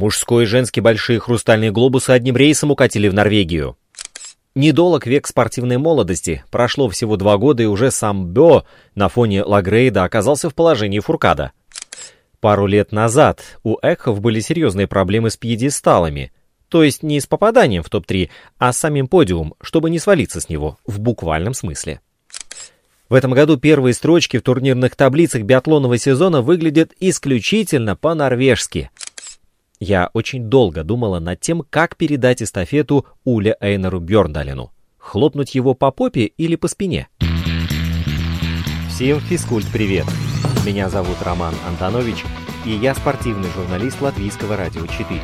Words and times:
Мужской 0.00 0.44
и 0.44 0.46
женский 0.46 0.80
большие 0.80 1.20
хрустальные 1.20 1.72
глобусы 1.72 2.08
одним 2.08 2.34
рейсом 2.34 2.70
укатили 2.70 3.06
в 3.06 3.12
Норвегию. 3.12 3.76
Недолг 4.54 5.06
век 5.06 5.26
спортивной 5.26 5.76
молодости. 5.76 6.42
Прошло 6.50 6.88
всего 6.88 7.18
два 7.18 7.36
года, 7.36 7.64
и 7.64 7.66
уже 7.66 7.90
сам 7.90 8.28
Бё 8.28 8.64
на 8.94 9.10
фоне 9.10 9.44
Лагрейда 9.44 10.04
оказался 10.04 10.48
в 10.48 10.54
положении 10.54 11.00
Фуркада. 11.00 11.52
Пару 12.40 12.64
лет 12.64 12.92
назад 12.92 13.42
у 13.62 13.76
Экхов 13.82 14.22
были 14.22 14.40
серьезные 14.40 14.86
проблемы 14.86 15.28
с 15.28 15.36
пьедесталами. 15.36 16.32
То 16.70 16.82
есть 16.82 17.02
не 17.02 17.20
с 17.20 17.26
попаданием 17.26 17.82
в 17.82 17.90
топ-3, 17.90 18.30
а 18.56 18.72
с 18.72 18.78
самим 18.78 19.06
подиум, 19.06 19.52
чтобы 19.60 19.90
не 19.90 19.98
свалиться 19.98 20.40
с 20.40 20.48
него, 20.48 20.78
в 20.86 20.98
буквальном 20.98 21.52
смысле. 21.52 22.00
В 23.10 23.14
этом 23.14 23.32
году 23.32 23.58
первые 23.58 23.92
строчки 23.92 24.38
в 24.38 24.42
турнирных 24.42 24.96
таблицах 24.96 25.42
биатлонного 25.42 25.98
сезона 25.98 26.40
выглядят 26.40 26.92
исключительно 27.00 27.96
по-норвежски. 27.96 28.90
Я 29.80 30.10
очень 30.12 30.50
долго 30.50 30.84
думала 30.84 31.20
над 31.20 31.40
тем, 31.40 31.64
как 31.70 31.96
передать 31.96 32.42
эстафету 32.42 33.06
Уле 33.24 33.56
Эйнеру 33.60 33.98
Бjörndалину. 33.98 34.72
Хлопнуть 34.98 35.54
его 35.54 35.72
по 35.72 35.90
попе 35.90 36.26
или 36.26 36.54
по 36.56 36.68
спине? 36.68 37.08
Всем 38.90 39.20
физкульт-привет! 39.20 40.04
Меня 40.66 40.90
зовут 40.90 41.16
Роман 41.22 41.54
Антонович, 41.66 42.24
и 42.66 42.72
я 42.72 42.94
спортивный 42.94 43.48
журналист 43.56 44.02
Латвийского 44.02 44.58
радио 44.58 44.86
4. 44.86 45.18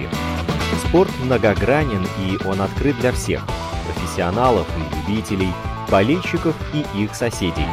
Спорт 0.88 1.10
многогранен, 1.22 2.06
и 2.22 2.48
он 2.48 2.62
открыт 2.62 2.98
для 2.98 3.12
всех– 3.12 3.46
профессионалов 3.86 4.66
и 4.78 5.10
любителей– 5.10 5.52
болельщиков 5.90 6.56
и 6.72 7.02
их 7.02 7.14
соседей. 7.14 7.66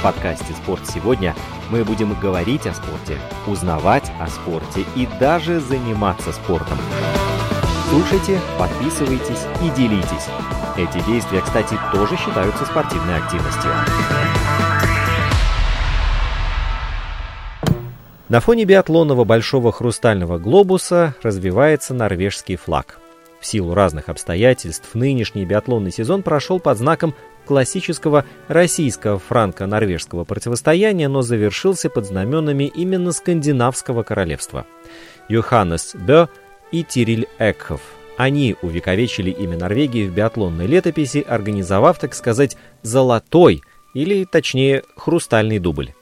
В 0.00 0.02
подкасте 0.02 0.54
«Спорт 0.54 0.80
сегодня» 0.88 1.36
мы 1.68 1.84
будем 1.84 2.18
говорить 2.18 2.66
о 2.66 2.72
спорте, 2.72 3.18
узнавать 3.46 4.10
о 4.18 4.28
спорте 4.28 4.86
и 4.96 5.06
даже 5.20 5.60
заниматься 5.60 6.32
спортом. 6.32 6.78
Слушайте, 7.90 8.40
подписывайтесь 8.58 9.44
и 9.62 9.68
делитесь. 9.76 10.26
Эти 10.78 11.04
действия, 11.04 11.42
кстати, 11.42 11.78
тоже 11.92 12.16
считаются 12.16 12.64
спортивной 12.64 13.18
активностью. 13.18 13.70
На 18.30 18.40
фоне 18.40 18.64
биатлонного 18.64 19.24
большого 19.24 19.70
хрустального 19.70 20.38
глобуса 20.38 21.14
развивается 21.22 21.92
норвежский 21.92 22.56
флаг. 22.56 22.98
В 23.38 23.44
силу 23.44 23.74
разных 23.74 24.08
обстоятельств 24.08 24.94
нынешний 24.94 25.44
биатлонный 25.44 25.92
сезон 25.92 26.22
прошел 26.22 26.58
под 26.58 26.78
знаком 26.78 27.14
классического 27.46 28.24
российского 28.48 29.18
франко-норвежского 29.18 30.24
противостояния, 30.24 31.08
но 31.08 31.22
завершился 31.22 31.90
под 31.90 32.06
знаменами 32.06 32.64
именно 32.64 33.12
скандинавского 33.12 34.02
королевства. 34.02 34.66
Йоханнес 35.28 35.94
Бё 35.94 36.28
и 36.72 36.84
Тириль 36.84 37.26
Экхов. 37.38 37.80
Они 38.16 38.56
увековечили 38.62 39.30
имя 39.30 39.56
Норвегии 39.56 40.06
в 40.06 40.12
биатлонной 40.12 40.66
летописи, 40.66 41.24
организовав, 41.26 41.98
так 41.98 42.14
сказать, 42.14 42.56
золотой, 42.82 43.62
или 43.94 44.24
точнее, 44.24 44.82
хрустальный 44.96 45.58
дубль. 45.58 45.94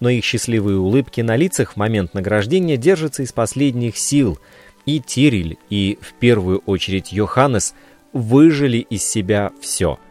Но 0.00 0.08
их 0.08 0.24
счастливые 0.24 0.78
улыбки 0.78 1.20
на 1.20 1.36
лицах 1.36 1.72
в 1.72 1.76
момент 1.76 2.14
награждения 2.14 2.76
держатся 2.76 3.22
из 3.22 3.32
последних 3.32 3.98
сил. 3.98 4.38
И 4.86 5.00
Тириль, 5.00 5.58
и 5.68 5.98
в 6.00 6.14
первую 6.14 6.60
очередь 6.60 7.12
Йоханнес 7.12 7.74
выжили 8.12 8.78
из 8.78 9.04
себя 9.04 9.52
все– 9.60 9.98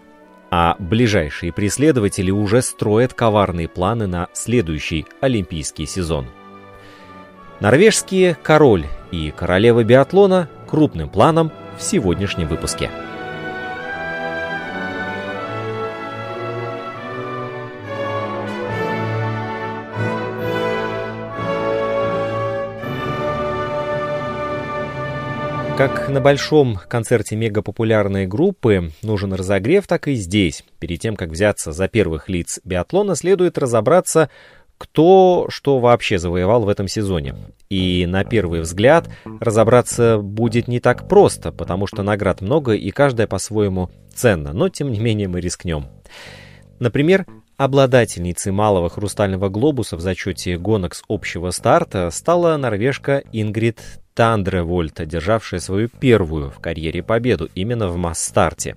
а 0.50 0.76
ближайшие 0.80 1.52
преследователи 1.52 2.32
уже 2.32 2.62
строят 2.62 3.14
коварные 3.14 3.68
планы 3.68 4.08
на 4.08 4.28
следующий 4.34 5.06
олимпийский 5.22 5.86
сезон. 5.86 6.28
Норвежские 7.60 8.38
король 8.42 8.86
и 9.12 9.32
королева 9.32 9.84
биатлона 9.84 10.50
крупным 10.68 11.10
планом 11.10 11.52
в 11.78 11.82
сегодняшнем 11.82 12.48
выпуске. 12.48 12.90
Как 25.78 26.10
на 26.10 26.20
большом 26.22 26.80
концерте 26.90 27.36
мегапопулярной 27.36 28.26
группы 28.26 28.90
нужен 29.04 29.32
разогрев, 29.32 29.86
так 29.86 30.08
и 30.08 30.16
здесь. 30.16 30.64
Перед 30.80 31.02
тем, 31.02 31.16
как 31.16 31.30
взяться 31.30 31.72
за 31.72 31.88
первых 31.88 32.30
лиц 32.30 32.60
биатлона, 32.64 33.14
следует 33.14 33.60
разобраться, 33.60 34.32
кто 34.80 35.46
что 35.50 35.78
вообще 35.78 36.18
завоевал 36.18 36.64
в 36.64 36.70
этом 36.70 36.88
сезоне. 36.88 37.36
И 37.70 38.08
на 38.08 38.24
первый 38.24 38.62
взгляд 38.62 39.08
разобраться 39.40 40.18
будет 40.18 40.68
не 40.68 40.80
так 40.80 41.08
просто, 41.08 41.52
потому 41.52 41.86
что 41.86 42.02
наград 42.02 42.42
много 42.42 42.74
и 42.74 42.90
каждая 42.90 43.28
по-своему 43.28 43.92
ценна, 44.16 44.54
но 44.54 44.70
тем 44.70 44.92
не 44.92 45.00
менее 45.00 45.28
мы 45.28 45.42
рискнем. 45.42 45.86
Например, 46.80 47.28
обладательницей 47.56 48.52
малого 48.52 48.90
хрустального 48.90 49.50
глобуса 49.50 49.96
в 49.96 50.02
зачете 50.02 50.58
гонок 50.58 50.96
с 50.96 51.04
общего 51.08 51.52
старта 51.52 52.10
стала 52.10 52.58
норвежка 52.58 53.22
Ингрид 53.32 53.80
Тандре 54.18 54.64
Вольта, 54.64 55.06
державшая 55.06 55.60
свою 55.60 55.90
первую 55.90 56.50
в 56.50 56.58
карьере 56.58 57.04
победу 57.04 57.52
именно 57.54 57.88
в 57.88 57.98
масс-старте. 57.98 58.76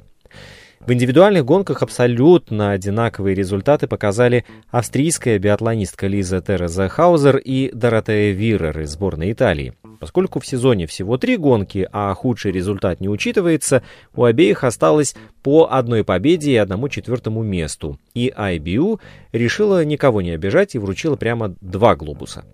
В 0.80 0.92
индивидуальных 0.92 1.46
гонках 1.46 1.82
абсолютно 1.82 2.72
одинаковые 2.72 3.34
результаты 3.34 3.86
показали 3.86 4.44
австрийская 4.70 5.38
биатлонистка 5.38 6.08
Лиза 6.08 6.42
Тереза 6.42 6.90
Хаузер 6.90 7.38
и 7.38 7.70
Доротея 7.72 8.34
Вирер 8.34 8.80
из 8.80 8.90
сборной 8.90 9.32
Италии. 9.32 9.72
Поскольку 9.98 10.40
в 10.40 10.46
сезоне 10.46 10.86
всего 10.86 11.16
три 11.16 11.38
гонки, 11.38 11.88
а 11.90 12.12
худший 12.12 12.52
результат 12.52 13.00
не 13.00 13.08
учитывается, 13.08 13.82
у 14.14 14.24
обеих 14.24 14.62
осталось 14.62 15.16
по 15.42 15.68
одной 15.70 16.04
победе 16.04 16.52
и 16.52 16.56
одному 16.56 16.90
четвертому 16.90 17.42
месту. 17.42 17.98
И 18.12 18.30
IBU 18.36 19.00
решила 19.32 19.82
никого 19.86 20.20
не 20.20 20.32
обижать 20.32 20.74
и 20.74 20.78
вручила 20.78 21.16
прямо 21.16 21.54
два 21.62 21.96
глобуса. 21.96 22.44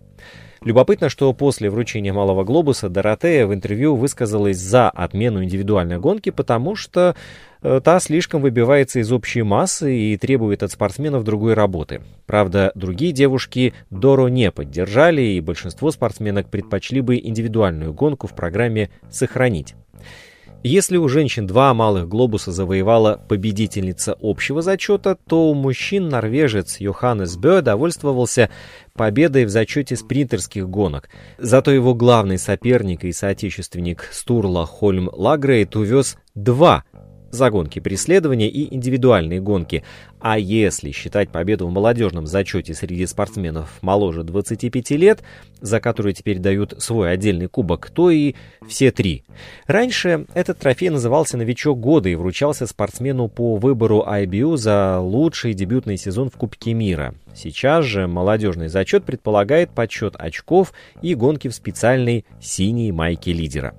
Любопытно, 0.66 1.08
что 1.08 1.32
после 1.32 1.70
вручения 1.70 2.12
Малого 2.12 2.42
Глобуса 2.42 2.88
Доротея 2.88 3.46
в 3.46 3.54
интервью 3.54 3.94
высказалась 3.94 4.56
за 4.56 4.90
отмену 4.90 5.44
индивидуальной 5.44 6.00
гонки, 6.00 6.30
потому 6.30 6.74
что 6.74 7.14
э, 7.62 7.80
та 7.84 8.00
слишком 8.00 8.42
выбивается 8.42 8.98
из 8.98 9.12
общей 9.12 9.42
массы 9.42 9.96
и 9.96 10.16
требует 10.16 10.64
от 10.64 10.72
спортсменов 10.72 11.22
другой 11.22 11.54
работы. 11.54 12.02
Правда, 12.26 12.72
другие 12.74 13.12
девушки 13.12 13.74
Доро 13.90 14.26
не 14.26 14.50
поддержали, 14.50 15.22
и 15.22 15.40
большинство 15.40 15.92
спортсменок 15.92 16.48
предпочли 16.48 17.00
бы 17.00 17.16
индивидуальную 17.16 17.94
гонку 17.94 18.26
в 18.26 18.34
программе 18.34 18.90
«Сохранить». 19.08 19.76
Если 20.68 20.96
у 20.96 21.06
женщин 21.06 21.46
два 21.46 21.72
малых 21.74 22.08
глобуса 22.08 22.50
завоевала 22.50 23.24
победительница 23.28 24.16
общего 24.20 24.62
зачета, 24.62 25.16
то 25.28 25.48
у 25.48 25.54
мужчин 25.54 26.08
норвежец 26.08 26.80
Йоханнес 26.80 27.36
Бё 27.36 27.62
довольствовался 27.62 28.50
победой 28.94 29.44
в 29.44 29.48
зачете 29.48 29.94
спринтерских 29.94 30.68
гонок. 30.68 31.08
Зато 31.38 31.70
его 31.70 31.94
главный 31.94 32.36
соперник 32.36 33.04
и 33.04 33.12
соотечественник 33.12 34.08
Стурла 34.10 34.66
Хольм 34.66 35.08
Лагрейт 35.12 35.76
увез 35.76 36.18
два 36.34 36.82
за 37.36 37.50
гонки 37.50 37.78
преследования 37.78 38.48
и 38.48 38.74
индивидуальные 38.74 39.40
гонки. 39.40 39.84
А 40.18 40.38
если 40.38 40.90
считать 40.90 41.28
победу 41.28 41.66
в 41.66 41.70
молодежном 41.70 42.26
зачете 42.26 42.74
среди 42.74 43.06
спортсменов 43.06 43.78
моложе 43.82 44.24
25 44.24 44.90
лет, 44.92 45.22
за 45.60 45.78
которые 45.78 46.14
теперь 46.14 46.38
дают 46.38 46.74
свой 46.78 47.12
отдельный 47.12 47.46
кубок, 47.46 47.90
то 47.90 48.10
и 48.10 48.34
все 48.66 48.90
три. 48.90 49.24
Раньше 49.66 50.26
этот 50.34 50.58
трофей 50.58 50.88
назывался 50.88 51.36
«Новичок 51.36 51.78
года» 51.78 52.08
и 52.08 52.14
вручался 52.14 52.66
спортсмену 52.66 53.28
по 53.28 53.56
выбору 53.56 54.04
IBU 54.06 54.56
за 54.56 54.98
лучший 54.98 55.54
дебютный 55.54 55.96
сезон 55.96 56.30
в 56.30 56.36
Кубке 56.36 56.72
мира. 56.72 57.14
Сейчас 57.34 57.84
же 57.84 58.06
молодежный 58.06 58.68
зачет 58.68 59.04
предполагает 59.04 59.70
подсчет 59.70 60.14
очков 60.16 60.72
и 61.02 61.14
гонки 61.14 61.48
в 61.48 61.54
специальной 61.54 62.24
синей 62.40 62.92
майке 62.92 63.32
лидера. 63.32 63.74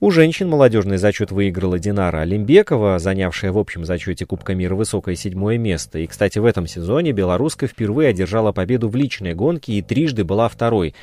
У 0.00 0.12
женщин 0.12 0.48
молодежный 0.48 0.96
зачет 0.96 1.32
выиграла 1.32 1.80
Динара 1.80 2.18
Олимбекова, 2.18 3.00
занявшая 3.00 3.50
в 3.50 3.58
общем 3.58 3.84
зачете 3.84 4.26
Кубка 4.26 4.54
мира 4.54 4.76
высокое 4.76 5.16
седьмое 5.16 5.58
место. 5.58 5.98
И, 5.98 6.06
кстати, 6.06 6.38
в 6.38 6.44
этом 6.44 6.68
сезоне 6.68 7.10
белоруска 7.10 7.66
впервые 7.66 8.10
одержала 8.10 8.52
победу 8.52 8.88
в 8.88 8.94
личной 8.94 9.34
гонке 9.34 9.72
и 9.72 9.82
трижды 9.82 10.22
была 10.22 10.48
второй. 10.48 10.94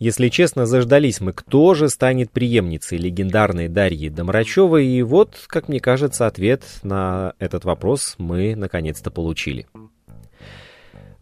Если 0.00 0.28
честно, 0.28 0.66
заждались 0.66 1.22
мы, 1.22 1.32
кто 1.32 1.72
же 1.72 1.88
станет 1.88 2.30
преемницей 2.30 2.98
легендарной 2.98 3.68
Дарьи 3.68 4.10
Домрачевой, 4.10 4.84
и 4.84 5.02
вот, 5.02 5.44
как 5.46 5.70
мне 5.70 5.80
кажется, 5.80 6.26
ответ 6.26 6.62
на 6.82 7.32
этот 7.38 7.64
вопрос 7.64 8.16
мы 8.18 8.54
наконец-то 8.54 9.10
получили. 9.10 9.66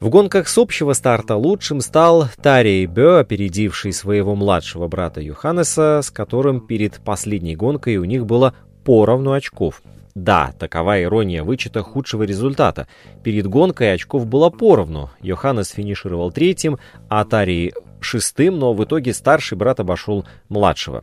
В 0.00 0.08
гонках 0.08 0.48
с 0.48 0.58
общего 0.58 0.92
старта 0.92 1.36
лучшим 1.36 1.80
стал 1.80 2.28
Тарей 2.42 2.86
Бё, 2.86 3.18
опередивший 3.18 3.92
своего 3.92 4.34
младшего 4.34 4.88
брата 4.88 5.20
Юханеса, 5.20 6.00
с 6.02 6.10
которым 6.10 6.60
перед 6.60 7.00
последней 7.00 7.56
гонкой 7.56 7.96
у 7.96 8.04
них 8.04 8.26
было 8.26 8.54
поровну 8.84 9.32
очков. 9.32 9.82
Да, 10.14 10.52
такова 10.58 11.02
ирония 11.02 11.42
вычета 11.42 11.82
худшего 11.82 12.22
результата. 12.22 12.86
Перед 13.22 13.46
гонкой 13.46 13.94
очков 13.94 14.26
было 14.26 14.48
поровну. 14.48 15.10
Йоханнес 15.20 15.68
финишировал 15.68 16.30
третьим, 16.30 16.78
а 17.08 17.24
Тарий 17.24 17.72
шестым, 18.04 18.58
но 18.58 18.72
в 18.72 18.84
итоге 18.84 19.12
старший 19.12 19.58
брат 19.58 19.80
обошел 19.80 20.24
младшего. 20.48 21.02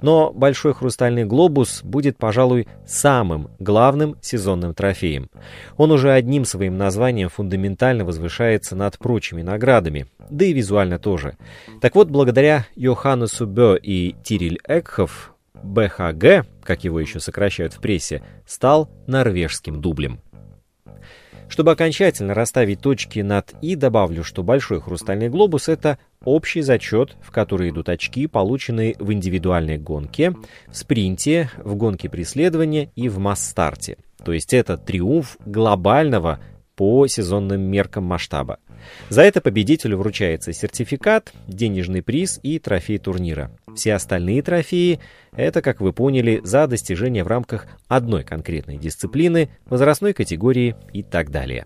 Но 0.00 0.32
«Большой 0.32 0.74
хрустальный 0.74 1.24
глобус» 1.24 1.82
будет, 1.82 2.18
пожалуй, 2.18 2.68
самым 2.86 3.48
главным 3.58 4.16
сезонным 4.20 4.74
трофеем. 4.74 5.30
Он 5.76 5.90
уже 5.90 6.12
одним 6.12 6.44
своим 6.44 6.76
названием 6.76 7.28
фундаментально 7.28 8.04
возвышается 8.04 8.76
над 8.76 8.98
прочими 8.98 9.42
наградами, 9.42 10.06
да 10.30 10.44
и 10.44 10.52
визуально 10.52 10.98
тоже. 10.98 11.36
Так 11.80 11.94
вот, 11.94 12.08
благодаря 12.08 12.66
Йоханнесу 12.76 13.46
Бё 13.46 13.74
и 13.74 14.14
Тириль 14.22 14.60
Экхов, 14.66 15.34
БХГ, 15.62 16.46
как 16.62 16.84
его 16.84 17.00
еще 17.00 17.20
сокращают 17.20 17.72
в 17.74 17.80
прессе, 17.80 18.22
стал 18.46 18.90
норвежским 19.06 19.80
дублем. 19.80 20.20
Чтобы 21.48 21.72
окончательно 21.72 22.34
расставить 22.34 22.80
точки 22.80 23.20
над 23.20 23.54
«и», 23.60 23.76
добавлю, 23.76 24.24
что 24.24 24.42
большой 24.42 24.80
хрустальный 24.80 25.28
глобус— 25.28 25.68
это 25.70 25.98
общий 26.24 26.62
зачет, 26.62 27.16
в 27.20 27.30
который 27.30 27.70
идут 27.70 27.88
очки, 27.88 28.26
полученные 28.26 28.96
в 28.98 29.12
индивидуальной 29.12 29.78
гонке, 29.78 30.34
в 30.68 30.76
спринте, 30.76 31.50
в 31.58 31.74
гонке 31.74 32.08
преследования 32.08 32.90
и 32.96 33.08
в 33.08 33.18
масс-старте. 33.18 33.98
То 34.24 34.32
есть 34.32 34.54
это 34.54 34.76
триумф 34.76 35.36
глобального 35.44 36.40
по 36.76 37.06
сезонным 37.06 37.60
меркам 37.60 38.04
масштаба. 38.04 38.58
За 39.08 39.22
это 39.22 39.40
победителю 39.40 39.98
вручается 39.98 40.52
сертификат, 40.52 41.32
денежный 41.46 42.02
приз 42.02 42.40
и 42.42 42.58
трофей 42.58 42.98
турнира. 42.98 43.50
Все 43.74 43.94
остальные 43.94 44.42
трофеи– 44.42 45.00
это, 45.32 45.62
как 45.62 45.80
вы 45.80 45.92
поняли, 45.92 46.40
за 46.42 46.66
достижения 46.66 47.24
в 47.24 47.28
рамках 47.28 47.66
одной 47.88 48.24
конкретной 48.24 48.76
дисциплины, 48.76 49.50
возрастной 49.66 50.12
категории 50.12 50.76
и 50.92 51.02
так 51.02 51.30
далее. 51.30 51.64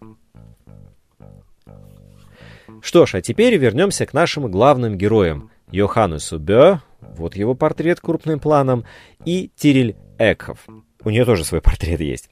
Что 2.82 3.06
ж, 3.06 3.16
а 3.16 3.22
теперь 3.22 3.56
вернемся 3.56 4.06
к 4.06 4.12
нашим 4.12 4.50
главным 4.50 4.96
героям. 4.96 5.50
Йоханнесу 5.70 6.38
Бё, 6.38 6.80
вот 7.00 7.34
его 7.34 7.54
портрет 7.54 8.00
крупным 8.00 8.38
планом, 8.38 8.84
и 9.24 9.50
Тириль 9.56 9.96
Экхов. 10.18 10.66
У 11.02 11.10
нее 11.10 11.24
тоже 11.24 11.44
свой 11.44 11.60
портрет 11.60 12.00
есть. 12.00 12.30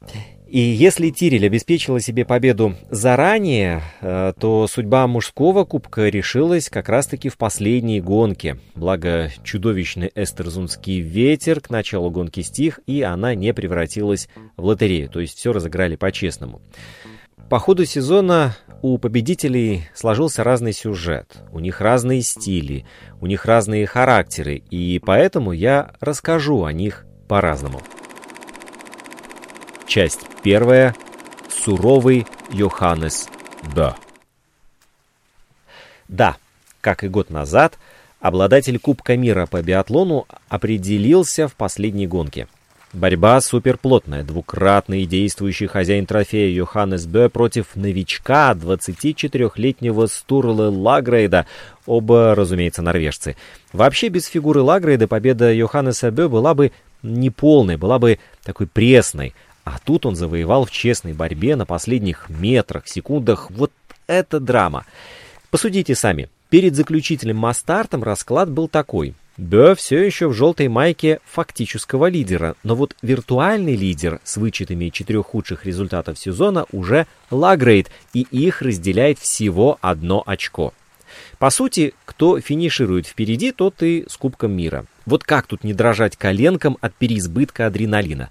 И 0.54 0.60
если 0.60 1.10
Тирель 1.10 1.46
обеспечила 1.46 1.98
себе 1.98 2.24
победу 2.24 2.76
заранее, 2.88 3.82
э, 4.00 4.34
то 4.38 4.68
судьба 4.68 5.08
мужского 5.08 5.64
кубка 5.64 6.08
решилась 6.08 6.70
как 6.70 6.88
раз-таки 6.88 7.28
в 7.28 7.36
последней 7.36 8.00
гонке. 8.00 8.60
Благо, 8.76 9.32
чудовищный 9.42 10.12
эстерзунский 10.14 11.00
ветер 11.00 11.60
к 11.60 11.70
началу 11.70 12.08
гонки 12.08 12.40
стих, 12.42 12.78
и 12.86 13.02
она 13.02 13.34
не 13.34 13.52
превратилась 13.52 14.28
в 14.56 14.64
лотерею, 14.64 15.08
то 15.08 15.18
есть 15.18 15.36
все 15.36 15.52
разыграли 15.52 15.96
по-честному. 15.96 16.62
По 17.50 17.58
ходу 17.58 17.84
сезона 17.84 18.56
у 18.80 18.96
победителей 18.98 19.88
сложился 19.92 20.44
разный 20.44 20.72
сюжет, 20.72 21.34
у 21.50 21.58
них 21.58 21.80
разные 21.80 22.22
стили, 22.22 22.86
у 23.20 23.26
них 23.26 23.44
разные 23.44 23.86
характеры, 23.86 24.62
и 24.70 25.00
поэтому 25.04 25.50
я 25.50 25.94
расскажу 25.98 26.62
о 26.62 26.72
них 26.72 27.06
по-разному. 27.26 27.80
Часть 29.86 30.20
первая. 30.42 30.94
Суровый 31.48 32.26
Йоханнес 32.50 33.28
Б. 33.74 33.94
Да, 36.08 36.36
как 36.80 37.04
и 37.04 37.08
год 37.08 37.30
назад, 37.30 37.78
обладатель 38.20 38.78
Кубка 38.78 39.16
мира 39.16 39.46
по 39.46 39.62
биатлону 39.62 40.26
определился 40.48 41.48
в 41.48 41.54
последней 41.54 42.06
гонке. 42.06 42.48
Борьба 42.94 43.40
суперплотная. 43.40 44.22
Двукратный 44.22 45.04
действующий 45.04 45.66
хозяин 45.66 46.06
трофея 46.06 46.48
Йоханнес 46.48 47.06
Б 47.06 47.28
против 47.28 47.74
новичка 47.74 48.52
24-летнего 48.52 50.06
Стурла 50.06 50.70
Лагрейда. 50.70 51.46
Оба, 51.86 52.34
разумеется, 52.36 52.82
норвежцы. 52.82 53.36
Вообще, 53.72 54.08
без 54.08 54.26
фигуры 54.26 54.60
Лагрейда 54.62 55.08
победа 55.08 55.52
Йоханнеса 55.52 56.12
Б 56.12 56.28
была 56.28 56.54
бы 56.54 56.70
неполной, 57.02 57.76
была 57.76 57.98
бы 57.98 58.20
такой 58.44 58.68
пресной. 58.68 59.34
А 59.64 59.78
тут 59.82 60.06
он 60.06 60.14
завоевал 60.14 60.66
в 60.66 60.70
честной 60.70 61.14
борьбе 61.14 61.56
на 61.56 61.66
последних 61.66 62.28
метрах, 62.28 62.86
секундах. 62.86 63.50
Вот 63.50 63.72
это 64.06 64.38
драма. 64.40 64.84
Посудите 65.50 65.94
сами. 65.94 66.28
Перед 66.50 66.76
заключительным 66.76 67.38
мастартом 67.38 68.04
расклад 68.04 68.50
был 68.50 68.68
такой. 68.68 69.14
Бё 69.36 69.74
все 69.74 70.00
еще 70.04 70.28
в 70.28 70.32
желтой 70.32 70.68
майке 70.68 71.18
фактического 71.24 72.08
лидера, 72.08 72.54
но 72.62 72.76
вот 72.76 72.94
виртуальный 73.02 73.74
лидер 73.74 74.20
с 74.22 74.36
вычетами 74.36 74.90
четырех 74.90 75.26
худших 75.26 75.66
результатов 75.66 76.18
сезона 76.18 76.66
уже 76.70 77.08
Лагрейд, 77.32 77.90
и 78.12 78.20
их 78.30 78.62
разделяет 78.62 79.18
всего 79.18 79.78
одно 79.80 80.22
очко. 80.24 80.72
По 81.38 81.50
сути, 81.50 81.94
кто 82.04 82.40
финиширует 82.40 83.06
впереди, 83.06 83.50
тот 83.50 83.82
и 83.82 84.04
с 84.08 84.16
Кубком 84.16 84.52
мира. 84.52 84.86
Вот 85.04 85.24
как 85.24 85.48
тут 85.48 85.64
не 85.64 85.74
дрожать 85.74 86.16
коленкам 86.16 86.78
от 86.80 86.94
переизбытка 86.94 87.66
адреналина? 87.66 88.30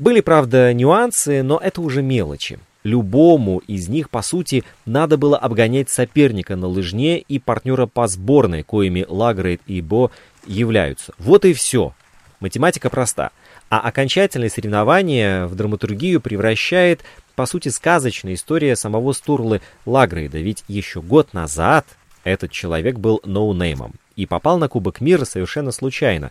Были, 0.00 0.22
правда, 0.22 0.72
нюансы, 0.72 1.42
но 1.42 1.60
это 1.62 1.82
уже 1.82 2.00
мелочи. 2.00 2.58
Любому 2.84 3.58
из 3.66 3.88
них, 3.88 4.08
по 4.08 4.22
сути, 4.22 4.64
надо 4.86 5.18
было 5.18 5.36
обгонять 5.36 5.90
соперника 5.90 6.56
на 6.56 6.68
лыжне 6.68 7.18
и 7.18 7.38
партнера 7.38 7.84
по 7.84 8.08
сборной, 8.08 8.62
коими 8.62 9.04
Лагрейд 9.06 9.60
и 9.66 9.82
Бо 9.82 10.10
являются. 10.46 11.12
Вот 11.18 11.44
и 11.44 11.52
все. 11.52 11.92
Математика 12.40 12.88
проста. 12.88 13.30
А 13.68 13.80
окончательное 13.80 14.48
соревнование 14.48 15.44
в 15.44 15.54
драматургию 15.54 16.22
превращает, 16.22 17.02
по 17.36 17.44
сути, 17.44 17.68
сказочная 17.68 18.32
история 18.32 18.76
самого 18.76 19.12
Стурлы 19.12 19.60
Лагрейда. 19.84 20.38
Ведь 20.38 20.64
еще 20.66 21.02
год 21.02 21.34
назад 21.34 21.84
этот 22.24 22.50
человек 22.50 22.98
был 22.98 23.20
ноунеймом 23.22 23.92
и 24.16 24.24
попал 24.24 24.58
на 24.58 24.68
Кубок 24.68 25.02
мира 25.02 25.26
совершенно 25.26 25.72
случайно. 25.72 26.30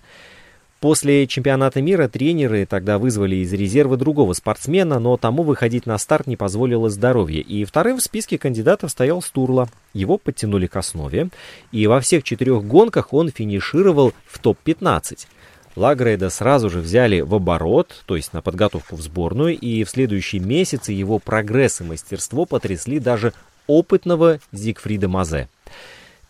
После 0.79 1.27
чемпионата 1.27 1.81
мира 1.81 2.07
тренеры 2.07 2.65
тогда 2.65 2.99
вызвали 2.99 3.35
из 3.37 3.51
резерва 3.51 3.97
другого 3.97 4.31
спортсмена, 4.31 4.97
но 4.99 5.17
тому 5.17 5.43
выходить 5.43 5.85
на 5.85 5.97
старт 5.97 6.25
не 6.25 6.37
позволило 6.37 6.89
здоровье, 6.89 7.41
и 7.41 7.65
вторым 7.65 7.97
в 7.97 8.01
списке 8.01 8.37
кандидатов 8.37 8.91
стоял 8.91 9.21
Стурла. 9.21 9.67
Его 9.93 10.17
подтянули 10.17 10.67
к 10.67 10.77
основе, 10.77 11.29
и 11.73 11.85
во 11.87 11.99
всех 11.99 12.23
четырех 12.23 12.63
гонках 12.63 13.13
он 13.13 13.29
финишировал 13.29 14.13
в 14.25 14.39
топ-15. 14.39 15.27
Лагрейда 15.75 16.29
сразу 16.29 16.69
же 16.69 16.79
взяли 16.79 17.19
в 17.19 17.35
оборот, 17.35 18.03
то 18.05 18.15
есть 18.15 18.31
на 18.31 18.41
подготовку 18.41 18.95
в 18.95 19.01
сборную, 19.01 19.59
и 19.59 19.83
в 19.83 19.89
следующие 19.89 20.41
месяцы 20.41 20.93
его 20.93 21.19
прогресс 21.19 21.81
и 21.81 21.83
мастерство 21.83 22.45
потрясли 22.45 22.99
даже 22.99 23.33
опытного 23.67 24.39
Зигфрида 24.53 25.09
Мазе. 25.09 25.49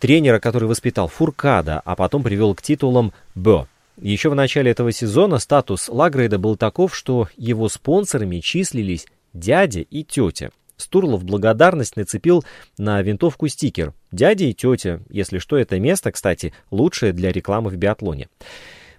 Тренера, 0.00 0.40
который 0.40 0.68
воспитал 0.68 1.06
Фуркада, 1.06 1.80
а 1.84 1.94
потом 1.94 2.24
привел 2.24 2.54
к 2.54 2.62
титулам 2.62 3.12
Бо. 3.36 3.68
Еще 4.00 4.30
в 4.30 4.34
начале 4.34 4.70
этого 4.70 4.92
сезона 4.92 5.38
статус 5.38 5.90
Лагрейда 5.90 6.38
был 6.38 6.56
таков, 6.56 6.96
что 6.96 7.28
его 7.36 7.68
спонсорами 7.68 8.38
числились 8.40 9.06
дядя 9.34 9.80
и 9.80 10.04
тетя. 10.04 10.50
Стурлов 10.78 11.22
благодарность 11.24 11.96
нацепил 11.96 12.42
на 12.78 13.02
винтовку 13.02 13.46
стикер 13.48 13.92
«Дядя 14.10 14.46
и 14.46 14.54
тетя». 14.54 15.00
Если 15.10 15.36
что, 15.38 15.58
это 15.58 15.78
место, 15.78 16.12
кстати, 16.12 16.54
лучшее 16.70 17.12
для 17.12 17.30
рекламы 17.30 17.68
в 17.68 17.76
биатлоне. 17.76 18.28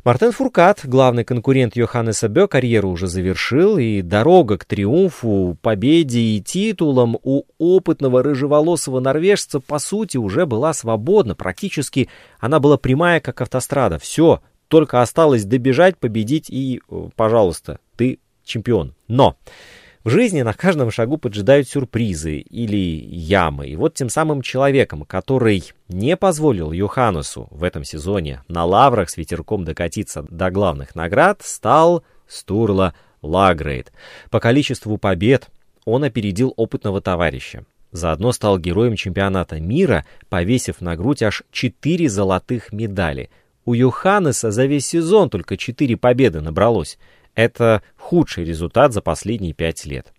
Мартен 0.03 0.31
Фуркат, 0.31 0.81
главный 0.83 1.23
конкурент 1.23 1.75
Йоханнеса 1.75 2.27
Бё, 2.27 2.47
карьеру 2.47 2.89
уже 2.89 3.07
завершил, 3.07 3.77
и 3.77 4.01
дорога 4.01 4.57
к 4.57 4.65
триумфу, 4.65 5.57
победе 5.61 6.19
и 6.19 6.41
титулам 6.41 7.17
у 7.21 7.43
опытного 7.59 8.23
рыжеволосого 8.23 8.99
норвежца, 8.99 9.59
по 9.59 9.77
сути, 9.77 10.17
уже 10.17 10.47
была 10.47 10.73
свободна. 10.73 11.35
Практически 11.35 12.09
она 12.39 12.59
была 12.59 12.77
прямая, 12.77 13.19
как 13.19 13.41
автострада. 13.41 13.99
Все, 13.99 14.41
только 14.71 15.01
осталось 15.01 15.43
добежать, 15.43 15.97
победить 15.97 16.49
и, 16.49 16.81
э, 16.89 17.09
пожалуйста, 17.17 17.79
ты 17.97 18.19
чемпион. 18.45 18.95
Но 19.09 19.35
в 20.05 20.09
жизни 20.09 20.43
на 20.43 20.53
каждом 20.53 20.91
шагу 20.91 21.17
поджидают 21.17 21.67
сюрпризы 21.67 22.37
или 22.37 22.77
ямы. 22.77 23.67
И 23.67 23.75
вот 23.75 23.95
тем 23.95 24.07
самым 24.07 24.41
человеком, 24.41 25.03
который 25.03 25.65
не 25.89 26.15
позволил 26.15 26.71
Йоханнесу 26.71 27.49
в 27.51 27.65
этом 27.65 27.83
сезоне 27.83 28.43
на 28.47 28.63
лаврах 28.63 29.09
с 29.09 29.17
ветерком 29.17 29.65
докатиться 29.65 30.25
до 30.29 30.49
главных 30.49 30.95
наград, 30.95 31.41
стал 31.43 32.05
Стурла 32.25 32.95
Лагрейд. 33.21 33.91
По 34.29 34.39
количеству 34.39 34.97
побед 34.97 35.49
он 35.83 36.05
опередил 36.05 36.53
опытного 36.55 37.01
товарища. 37.01 37.65
Заодно 37.91 38.31
стал 38.31 38.57
героем 38.57 38.95
чемпионата 38.95 39.59
мира, 39.59 40.05
повесив 40.29 40.79
на 40.79 40.95
грудь 40.95 41.23
аж 41.23 41.43
четыре 41.51 42.07
золотых 42.07 42.71
медали– 42.71 43.29
у 43.65 43.73
Йоханнеса 43.73 44.51
за 44.51 44.65
весь 44.65 44.87
сезон 44.87 45.29
только 45.29 45.57
4 45.57 45.97
победы 45.97 46.41
набралось. 46.41 46.97
Это 47.35 47.81
худший 47.97 48.43
результат 48.43 48.93
за 48.93 49.01
последние 49.01 49.53
5 49.53 49.85
лет. 49.85 50.13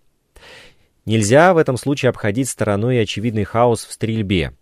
Нельзя 1.05 1.53
в 1.53 1.57
этом 1.57 1.77
случае 1.77 2.09
обходить 2.09 2.49
стороной 2.49 3.01
очевидный 3.01 3.43
хаос 3.43 3.85
в 3.85 3.91
стрельбе. 3.91 4.53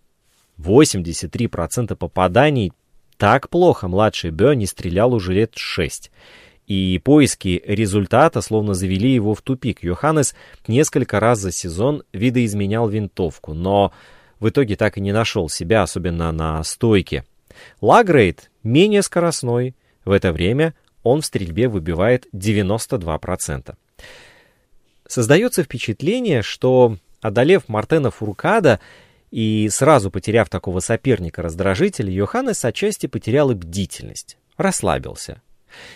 83% 0.58 1.96
попаданий 1.96 2.74
так 3.18 3.50
плохо 3.50 3.88
младший 3.88 4.32
Бё 4.32 4.54
не 4.54 4.66
стрелял 4.66 5.14
уже 5.14 5.34
лет 5.34 5.54
6. 5.56 6.12
И 6.68 7.00
поиски 7.04 7.62
результата 7.66 8.42
словно 8.42 8.74
завели 8.74 9.14
его 9.14 9.36
в 9.36 9.42
тупик. 9.42 9.84
Йоханнес 9.84 10.36
несколько 10.68 11.20
раз 11.20 11.40
за 11.40 11.52
сезон 11.52 12.04
видоизменял 12.14 12.88
винтовку, 12.88 13.54
но 13.54 13.94
в 14.40 14.50
итоге 14.50 14.76
так 14.76 14.98
и 14.98 15.02
не 15.02 15.12
нашел 15.12 15.50
себя, 15.50 15.84
особенно 15.84 16.32
на 16.32 16.64
стойке. 16.64 17.26
Лагрейд 17.82 18.51
менее 18.64 19.02
скоростной. 19.02 19.76
В 20.06 20.12
это 20.12 20.32
время 20.32 20.74
он 21.04 21.22
в 21.22 21.26
стрельбе 21.26 21.68
выбивает 21.68 22.28
92%. 22.34 23.76
Создается 25.08 25.64
впечатление, 25.64 26.42
что, 26.42 26.98
одолев 27.22 27.68
Мартена 27.68 28.12
Фуркада 28.12 28.80
и 29.30 29.70
сразу 29.70 30.12
потеряв 30.12 30.50
такого 30.50 30.80
соперника-раздражителя, 30.80 32.12
Йоханнес 32.12 32.64
отчасти 32.64 33.08
потерял 33.08 33.52
и 33.52 33.56
бдительность, 33.56 34.38
расслабился. 34.58 35.42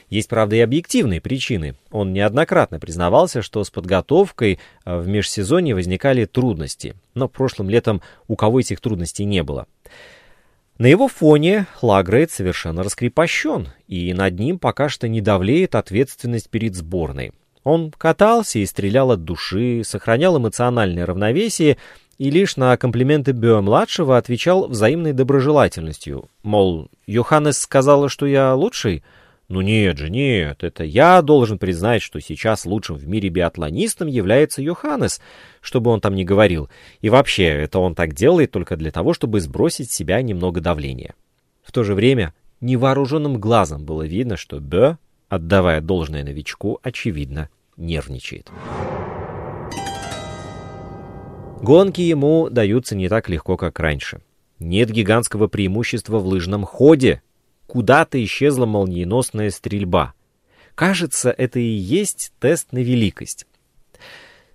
Есть, 0.09 0.29
правда, 0.29 0.55
и 0.55 0.59
объективные 0.59 1.21
причины. 1.21 1.75
Он 1.91 2.13
неоднократно 2.13 2.79
признавался, 2.79 3.41
что 3.41 3.63
с 3.63 3.69
подготовкой 3.69 4.59
э, 4.85 4.97
в 4.97 5.07
межсезонье 5.07 5.75
возникали 5.75 6.25
трудности, 6.25 6.95
но 7.13 7.27
прошлым 7.27 7.69
летом 7.69 8.01
у 8.27 8.35
кого 8.35 8.61
этих 8.61 8.79
трудностей 8.79 9.25
не 9.25 9.43
было. 9.43 9.67
На 10.77 10.87
его 10.87 11.07
фоне 11.07 11.67
Лагрейд 11.81 12.31
совершенно 12.31 12.83
раскрепощен, 12.83 13.69
и 13.87 14.13
над 14.13 14.37
ним 14.37 14.59
пока 14.59 14.89
что 14.89 15.07
не 15.07 15.21
давлеет 15.21 15.73
ответственность 15.73 16.49
перед 16.49 16.75
сборной. 16.75 17.31
Он 17.63 17.91
катался 17.91 18.59
и 18.59 18.65
стрелял 18.65 19.11
от 19.11 19.23
души, 19.23 19.83
сохранял 19.85 20.37
эмоциональное 20.37 21.05
равновесие 21.05 21.77
и 22.17 22.29
лишь 22.29 22.57
на 22.57 22.75
комплименты 22.75 23.31
Бео-младшего 23.31 24.17
отвечал 24.17 24.67
взаимной 24.67 25.13
доброжелательностью. 25.13 26.29
Мол, 26.43 26.89
Йоханнес 27.07 27.57
сказала, 27.57 28.09
что 28.09 28.25
я 28.25 28.53
лучший? 28.53 29.03
Ну 29.47 29.61
нет 29.61 29.99
же, 29.99 30.09
нет, 30.09 30.63
это 30.63 30.83
я 30.83 31.21
должен 31.21 31.59
признать, 31.59 32.01
что 32.01 32.19
сейчас 32.19 32.65
лучшим 32.65 32.95
в 32.95 33.07
мире 33.07 33.29
биатлонистом 33.29 34.07
является 34.07 34.61
Йоханнес, 34.63 35.21
чтобы 35.61 35.91
он 35.91 36.01
там 36.01 36.15
не 36.15 36.25
говорил. 36.25 36.67
И 37.01 37.09
вообще, 37.09 37.45
это 37.45 37.77
он 37.77 37.93
так 37.93 38.13
делает 38.13 38.51
только 38.51 38.75
для 38.75 38.91
того, 38.91 39.13
чтобы 39.13 39.39
сбросить 39.39 39.91
с 39.91 39.95
себя 39.95 40.21
немного 40.23 40.61
давления. 40.61 41.13
В 41.63 41.71
то 41.71 41.83
же 41.83 41.93
время 41.93 42.33
невооруженным 42.59 43.39
глазом 43.39 43.85
было 43.85 44.03
видно, 44.03 44.35
что 44.35 44.59
Бе, 44.59 44.97
отдавая 45.29 45.79
должное 45.79 46.23
новичку, 46.23 46.79
очевидно, 46.81 47.49
нервничает. 47.77 48.49
Гонки 51.61 52.01
ему 52.01 52.49
даются 52.49 52.95
не 52.95 53.09
так 53.09 53.29
легко, 53.29 53.57
как 53.57 53.79
раньше. 53.79 54.21
Нет 54.59 54.89
гигантского 54.89 55.47
преимущества 55.47 56.17
в 56.19 56.25
лыжном 56.25 56.63
ходе, 56.63 57.21
куда-то 57.67 58.23
исчезла 58.23 58.65
молниеносная 58.65 59.51
стрельба. 59.51 60.13
Кажется, 60.75 61.31
это 61.31 61.59
и 61.59 61.63
есть 61.63 62.33
тест 62.39 62.71
на 62.71 62.79
великость. 62.79 63.45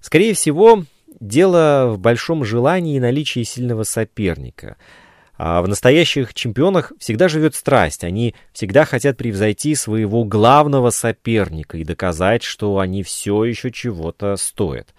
Скорее 0.00 0.34
всего, 0.34 0.84
дело 1.18 1.90
в 1.92 1.98
большом 1.98 2.44
желании 2.44 2.96
и 2.96 3.00
наличии 3.00 3.42
сильного 3.42 3.84
соперника. 3.84 4.76
А 5.36 5.62
в 5.62 5.68
настоящих 5.68 6.34
чемпионах 6.34 6.92
всегда 6.98 7.28
живет 7.28 7.54
страсть. 7.54 8.04
Они 8.04 8.34
всегда 8.52 8.84
хотят 8.84 9.16
превзойти 9.16 9.74
своего 9.74 10.24
главного 10.24 10.90
соперника 10.90 11.78
и 11.78 11.84
доказать, 11.84 12.42
что 12.42 12.78
они 12.78 13.02
все 13.02 13.44
еще 13.44 13.70
чего-то 13.70 14.36
стоят. 14.36 14.94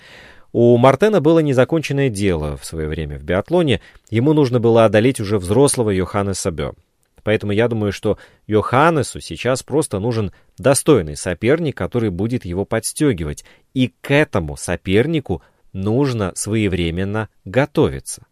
У 0.51 0.75
Мартена 0.77 1.21
было 1.21 1.39
незаконченное 1.39 2.09
дело 2.09 2.57
в 2.57 2.65
свое 2.65 2.87
время 2.87 3.19
в 3.19 3.23
биатлоне. 3.23 3.81
Ему 4.09 4.33
нужно 4.33 4.59
было 4.59 4.85
одолеть 4.85 5.19
уже 5.19 5.37
взрослого 5.37 5.91
Йоханнеса 5.91 6.49
Бё. 6.49 6.73
Поэтому 7.23 7.51
я 7.51 7.67
думаю, 7.67 7.91
что 7.91 8.17
Йоханнесу 8.47 9.19
сейчас 9.19 9.63
просто 9.63 9.99
нужен 9.99 10.31
достойный 10.57 11.15
соперник, 11.15 11.77
который 11.77 12.09
будет 12.09 12.45
его 12.45 12.65
подстегивать. 12.65 13.43
И 13.73 13.93
к 14.01 14.11
этому 14.11 14.57
сопернику 14.57 15.41
нужно 15.73 16.33
своевременно 16.35 17.29
готовиться. 17.45 18.25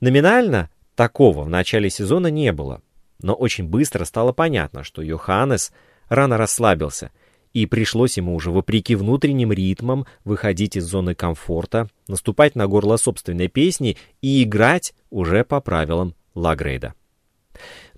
Номинально 0.00 0.70
такого 0.94 1.42
в 1.42 1.48
начале 1.48 1.90
сезона 1.90 2.28
не 2.28 2.52
было. 2.52 2.82
Но 3.22 3.34
очень 3.34 3.64
быстро 3.68 4.04
стало 4.04 4.32
понятно, 4.32 4.82
что 4.82 5.02
Йоханнес 5.02 5.72
рано 6.08 6.36
расслабился, 6.38 7.10
и 7.52 7.66
пришлось 7.66 8.16
ему 8.16 8.34
уже 8.34 8.50
вопреки 8.50 8.94
внутренним 8.94 9.52
ритмам 9.52 10.06
выходить 10.24 10.76
из 10.76 10.84
зоны 10.84 11.14
комфорта, 11.14 11.88
наступать 12.08 12.54
на 12.54 12.66
горло 12.66 12.96
собственной 12.96 13.48
песни 13.48 13.96
и 14.22 14.42
играть 14.42 14.94
уже 15.10 15.44
по 15.44 15.60
правилам 15.60 16.14
Лагрейда. 16.34 16.94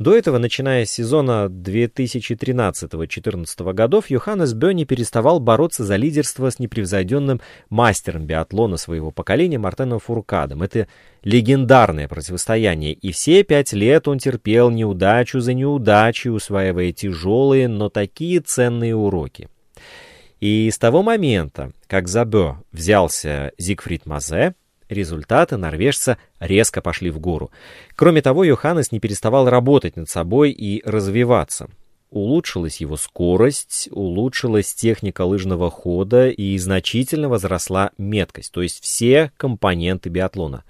До 0.03 0.15
этого, 0.17 0.39
начиная 0.39 0.85
с 0.85 0.91
сезона 0.91 1.47
2013-2014 1.49 3.73
годов, 3.73 4.11
Йоханнес 4.11 4.53
Бё 4.53 4.73
не 4.73 4.85
переставал 4.85 5.39
бороться 5.39 5.85
за 5.85 5.95
лидерство 5.95 6.51
с 6.51 6.59
непревзойденным 6.59 7.41
мастером 7.71 8.27
биатлона 8.27 8.79
своего 8.79 9.13
поколения 9.13 9.59
Мартеном 9.59 10.01
Фуркадом. 10.01 10.65
Это 10.65 10.89
легендарное 11.23 12.09
противостояние, 12.09 12.95
и 12.95 13.13
все 13.13 13.45
пять 13.45 13.73
лет 13.75 14.09
он 14.09 14.19
терпел 14.19 14.71
неудачу 14.71 15.39
за 15.39 15.55
неудачей, 15.55 16.33
усваивая 16.33 16.91
тяжелые, 16.91 17.69
но 17.69 17.89
такие 17.89 18.41
ценные 18.41 18.97
уроки. 18.97 19.49
И 20.41 20.69
с 20.69 20.79
того 20.79 21.05
момента, 21.05 21.71
как 21.87 22.09
за 22.09 22.25
Бё 22.25 22.57
взялся 22.73 23.53
Зигфрид 23.57 24.05
Мазе, 24.07 24.57
Результаты 24.89 25.57
норвежца 25.57 26.19
резко 26.41 26.83
пошли 26.83 27.11
в 27.11 27.19
гору. 27.19 27.51
Кроме 27.95 28.23
того, 28.23 28.45
Йоханнес 28.45 28.93
не 28.93 29.01
переставал 29.01 29.49
работать 29.49 29.97
над 29.97 30.09
собой 30.09 30.51
и 30.51 30.83
развиваться. 30.85 31.69
Улучшилась 32.11 32.77
его 32.77 32.99
скорость, 32.99 33.89
улучшилась 33.91 34.75
техника 34.75 35.23
лыжного 35.23 35.71
хода 35.71 36.29
и 36.29 36.59
значительно 36.59 37.31
возросла 37.31 37.93
меткость, 37.97 38.53
то 38.53 38.61
есть 38.61 38.83
все 38.83 39.33
компоненты 39.39 40.11
биатлона. 40.11 40.65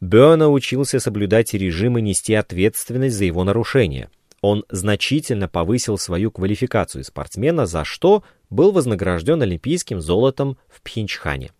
Бё 0.00 0.36
научился 0.36 0.98
соблюдать 0.98 1.52
режим 1.52 1.98
и 1.98 2.00
нести 2.00 2.32
ответственность 2.32 3.16
за 3.16 3.26
его 3.26 3.44
нарушение. 3.44 4.08
Он 4.40 4.64
значительно 4.70 5.48
повысил 5.48 5.98
свою 5.98 6.30
квалификацию 6.30 7.04
спортсмена, 7.04 7.66
за 7.66 7.84
что 7.84 8.24
был 8.48 8.72
вознагражден 8.72 9.42
олимпийским 9.42 10.00
золотом 10.00 10.56
в 10.68 10.80
Пхенчхане. 10.80 11.50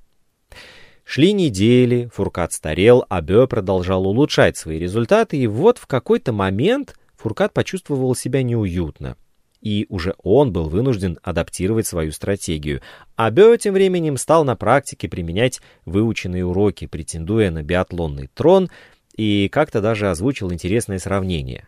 Шли 1.13 1.33
недели, 1.33 2.09
Фуркат 2.15 2.53
старел, 2.53 3.05
а 3.09 3.21
Бё 3.21 3.49
продолжал 3.49 4.07
улучшать 4.07 4.57
свои 4.57 4.79
результаты, 4.79 5.39
и 5.39 5.49
вот 5.49 5.79
в 5.79 5.89
какой-то 5.89 6.33
момент 6.33 6.95
Фуркат 7.17 7.53
почувствовал 7.53 8.15
себя 8.15 8.45
неуютно. 8.45 9.17
И 9.61 9.87
уже 9.89 10.15
он 10.23 10.53
был 10.53 10.69
вынужден 10.69 11.19
адаптировать 11.25 11.89
свою 11.89 12.13
стратегию. 12.13 12.81
А 13.17 13.33
Бё 13.33 13.57
тем 13.57 13.75
временем 13.75 14.17
стал 14.19 14.45
на 14.45 14.55
практике 14.55 15.09
применять 15.09 15.61
выученные 15.85 16.47
уроки, 16.47 16.87
претендуя 16.87 17.51
на 17.51 17.65
биатлонный 17.65 18.29
трон, 18.33 18.71
и 19.17 19.49
как-то 19.49 19.81
даже 19.81 20.11
озвучил 20.11 20.53
интересное 20.53 21.01
сравнение. 21.01 21.67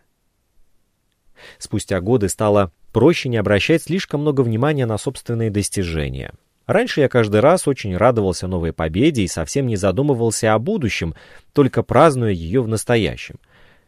Спустя 1.57 1.99
годы 1.99 2.29
стало 2.29 2.71
проще 2.93 3.27
не 3.27 3.35
обращать 3.35 3.83
слишком 3.83 4.21
много 4.21 4.39
внимания 4.39 4.85
на 4.85 4.97
собственные 4.97 5.51
достижения— 5.51 6.31
Раньше 6.65 7.01
я 7.01 7.09
каждый 7.09 7.41
раз 7.41 7.67
очень 7.67 7.95
радовался 7.97 8.47
новой 8.47 8.71
победе 8.71 9.23
и 9.23 9.27
совсем 9.27 9.67
не 9.67 9.75
задумывался 9.75 10.53
о 10.53 10.59
будущем, 10.59 11.13
только 11.51 11.83
празднуя 11.83 12.31
ее 12.31 12.61
в 12.61 12.67
настоящем. 12.67 13.35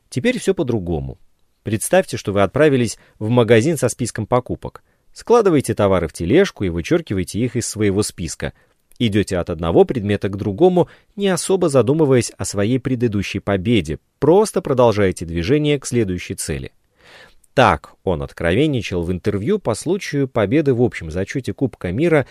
Теперь 0.09 0.39
все 0.39 0.53
по-другому. 0.53 1.17
Представьте, 1.63 2.17
что 2.17 2.31
вы 2.31 2.41
отправились 2.43 2.97
в 3.17 3.29
магазин 3.29 3.77
со 3.77 3.89
списком 3.89 4.27
покупок. 4.27 4.83
Складываете 5.13 5.73
товары 5.73 6.07
в 6.07 6.13
тележку 6.13 6.65
и 6.65 6.69
вычеркиваете 6.69 7.39
их 7.39 7.55
из 7.55 7.67
своего 7.67 8.03
списка. 8.03 8.53
Идете 8.99 9.37
от 9.37 9.49
одного 9.49 9.85
предмета 9.85 10.29
к 10.29 10.37
другому, 10.37 10.89
не 11.15 11.29
особо 11.29 11.69
задумываясь 11.69 12.31
о 12.37 12.45
своей 12.45 12.79
предыдущей 12.79 13.39
победе, 13.39 13.99
просто 14.19 14.61
продолжаете 14.61 15.25
движение 15.25 15.79
к 15.79 15.85
следующей 15.85 16.35
цели. 16.35 16.71
Так 17.53 17.93
он 18.03 18.21
откровенничал 18.21 19.03
в 19.03 19.11
интервью 19.11 19.59
по 19.59 19.75
случаю 19.75 20.27
победы 20.27 20.73
в 20.73 20.81
общем 20.81 21.09
зачете 21.09 21.53
Кубка 21.53 21.93
мира 21.93 22.27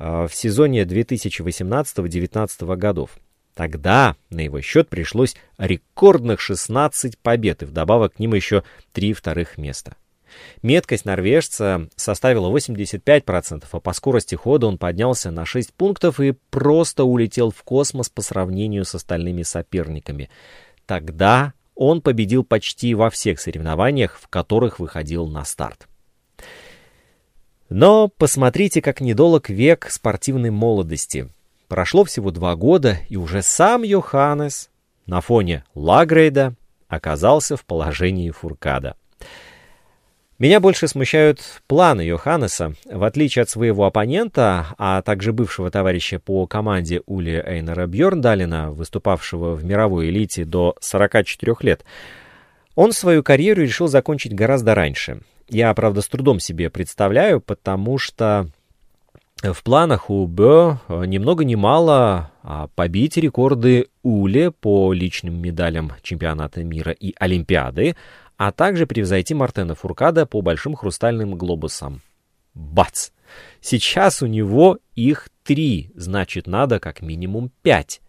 в 0.00 0.30
сезоне 0.32 0.82
2018-2019 0.82 2.76
годов. 2.76 3.10
Тогда 3.54 4.16
на 4.30 4.40
его 4.40 4.60
счет 4.62 4.88
пришлось 4.88 5.36
рекордных 5.58 6.40
16 6.40 7.18
побед, 7.18 7.62
и 7.62 7.66
вдобавок 7.66 8.14
к 8.14 8.18
ним 8.18 8.34
еще 8.34 8.62
три 8.92 9.12
вторых 9.12 9.58
места. 9.58 9.96
Меткость 10.62 11.04
норвежца 11.04 11.88
составила 11.96 12.50
85%, 12.56 13.64
а 13.70 13.80
по 13.80 13.92
скорости 13.92 14.36
хода 14.36 14.68
он 14.68 14.78
поднялся 14.78 15.30
на 15.30 15.44
6 15.44 15.74
пунктов 15.74 16.20
и 16.20 16.32
просто 16.50 17.04
улетел 17.04 17.50
в 17.50 17.62
космос 17.62 18.08
по 18.08 18.22
сравнению 18.22 18.86
с 18.86 18.94
остальными 18.94 19.42
соперниками. 19.42 20.30
Тогда 20.86 21.52
он 21.74 22.00
победил 22.00 22.44
почти 22.44 22.94
во 22.94 23.10
всех 23.10 23.40
соревнованиях, 23.40 24.18
в 24.18 24.28
которых 24.28 24.78
выходил 24.78 25.26
на 25.26 25.44
старт. 25.44 25.89
Но 27.70 28.08
посмотрите, 28.08 28.82
как 28.82 29.00
недолог 29.00 29.48
век 29.48 29.86
спортивной 29.90 30.50
молодости. 30.50 31.28
Прошло 31.68 32.04
всего 32.04 32.32
два 32.32 32.56
года, 32.56 32.98
и 33.08 33.16
уже 33.16 33.42
сам 33.42 33.84
Йоханнес 33.84 34.68
на 35.06 35.20
фоне 35.20 35.64
Лагрейда 35.76 36.54
оказался 36.88 37.56
в 37.56 37.64
положении 37.64 38.32
Фуркада. 38.32 38.96
Меня 40.40 40.58
больше 40.58 40.88
смущают 40.88 41.62
планы 41.68 42.00
Йоханнеса. 42.00 42.74
В 42.86 43.04
отличие 43.04 43.44
от 43.44 43.50
своего 43.50 43.84
оппонента, 43.84 44.74
а 44.76 45.00
также 45.02 45.32
бывшего 45.32 45.70
товарища 45.70 46.18
по 46.18 46.48
команде 46.48 47.02
Ули 47.06 47.40
Эйнера 47.46 47.86
Бьорндалина, 47.86 48.72
выступавшего 48.72 49.54
в 49.54 49.64
мировой 49.64 50.08
элите 50.08 50.44
до 50.44 50.74
44 50.80 51.54
лет, 51.60 51.84
он 52.74 52.92
свою 52.92 53.22
карьеру 53.22 53.62
решил 53.62 53.86
закончить 53.86 54.34
гораздо 54.34 54.74
раньше. 54.74 55.20
Я, 55.50 55.74
правда, 55.74 56.00
с 56.00 56.06
трудом 56.06 56.38
себе 56.38 56.70
представляю, 56.70 57.40
потому 57.40 57.98
что 57.98 58.48
в 59.42 59.62
планах 59.64 60.08
у 60.08 60.26
Бё 60.26 60.78
ни 60.88 61.18
много 61.18 61.44
ни 61.44 61.56
мало 61.56 62.30
а, 62.42 62.68
побить 62.68 63.16
рекорды 63.16 63.88
Уле 64.02 64.52
по 64.52 64.92
личным 64.92 65.40
медалям 65.40 65.92
чемпионата 66.02 66.62
мира 66.62 66.92
и 66.92 67.14
Олимпиады, 67.18 67.96
а 68.36 68.52
также 68.52 68.86
превзойти 68.86 69.34
Мартена 69.34 69.74
Фуркада 69.74 70.24
по 70.24 70.40
большим 70.40 70.76
хрустальным 70.76 71.34
глобусам. 71.34 72.00
Бац! 72.54 73.10
Сейчас 73.60 74.22
у 74.22 74.26
него 74.26 74.78
их 74.94 75.28
три, 75.42 75.90
значит, 75.94 76.46
надо 76.46 76.78
как 76.78 77.02
минимум 77.02 77.50
пять. 77.62 78.00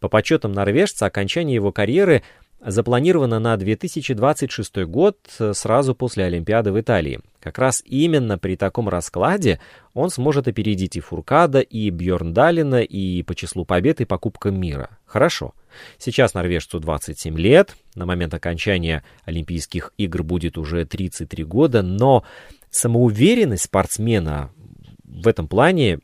По 0.00 0.08
подсчетам 0.08 0.52
норвежца, 0.52 1.06
окончание 1.06 1.54
его 1.54 1.72
карьеры 1.72 2.22
запланировано 2.60 3.38
на 3.38 3.56
2026 3.56 4.84
год, 4.84 5.18
сразу 5.52 5.94
после 5.94 6.24
Олимпиады 6.24 6.72
в 6.72 6.80
Италии. 6.80 7.20
Как 7.40 7.58
раз 7.58 7.82
именно 7.84 8.38
при 8.38 8.56
таком 8.56 8.88
раскладе 8.88 9.60
он 9.94 10.10
сможет 10.10 10.48
опередить 10.48 10.96
и 10.96 11.00
Фуркада, 11.00 11.60
и 11.60 11.90
Бьорндалина, 11.90 12.82
и 12.82 13.22
по 13.22 13.34
числу 13.34 13.64
побед, 13.64 14.00
и 14.00 14.04
по 14.04 14.18
Кубкам 14.18 14.58
мира. 14.58 14.98
Хорошо. 15.04 15.54
Сейчас 15.98 16.34
норвежцу 16.34 16.80
27 16.80 17.38
лет, 17.38 17.76
на 17.94 18.06
момент 18.06 18.34
окончания 18.34 19.04
Олимпийских 19.24 19.92
игр 19.98 20.22
будет 20.22 20.58
уже 20.58 20.84
33 20.84 21.44
года, 21.44 21.82
но 21.82 22.24
самоуверенность 22.70 23.64
спортсмена 23.64 24.50
в 25.04 25.28
этом 25.28 25.46
плане 25.46 26.00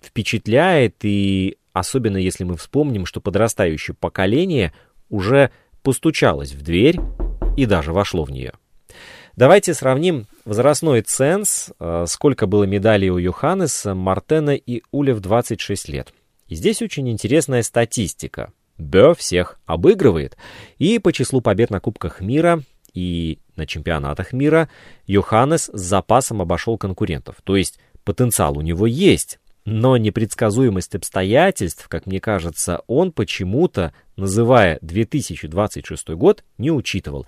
впечатляет, 0.00 0.96
и 1.02 1.56
особенно 1.72 2.18
если 2.18 2.44
мы 2.44 2.56
вспомним, 2.56 3.04
что 3.04 3.20
подрастающее 3.20 3.96
поколение 3.98 4.72
уже 5.08 5.50
постучалось 5.88 6.52
в 6.52 6.60
дверь 6.60 7.00
и 7.56 7.64
даже 7.64 7.94
вошло 7.94 8.24
в 8.24 8.30
нее. 8.30 8.52
Давайте 9.36 9.72
сравним 9.72 10.26
возрастной 10.44 11.00
ценз, 11.00 11.70
э, 11.80 12.04
сколько 12.06 12.46
было 12.46 12.64
медалей 12.64 13.08
у 13.08 13.16
Йоханнеса, 13.16 13.94
Мартена 13.94 14.54
и 14.54 14.82
Уля 14.90 15.14
в 15.14 15.20
26 15.20 15.88
лет. 15.88 16.12
И 16.46 16.56
здесь 16.56 16.82
очень 16.82 17.08
интересная 17.08 17.62
статистика. 17.62 18.52
Бё 18.76 19.14
всех 19.14 19.58
обыгрывает. 19.64 20.36
И 20.76 20.98
по 20.98 21.10
числу 21.10 21.40
побед 21.40 21.70
на 21.70 21.80
Кубках 21.80 22.20
мира 22.20 22.62
и 22.92 23.38
на 23.56 23.66
чемпионатах 23.66 24.34
мира 24.34 24.68
Йоханнес 25.06 25.70
с 25.72 25.80
запасом 25.80 26.42
обошел 26.42 26.76
конкурентов. 26.76 27.36
То 27.44 27.56
есть 27.56 27.78
потенциал 28.04 28.58
у 28.58 28.60
него 28.60 28.86
есть, 28.86 29.38
но 29.70 29.98
непредсказуемость 29.98 30.94
обстоятельств, 30.94 31.88
как 31.88 32.06
мне 32.06 32.20
кажется, 32.20 32.80
он 32.86 33.12
почему-то, 33.12 33.92
называя 34.16 34.78
2026 34.80 36.08
год, 36.10 36.42
не 36.56 36.70
учитывал. 36.70 37.26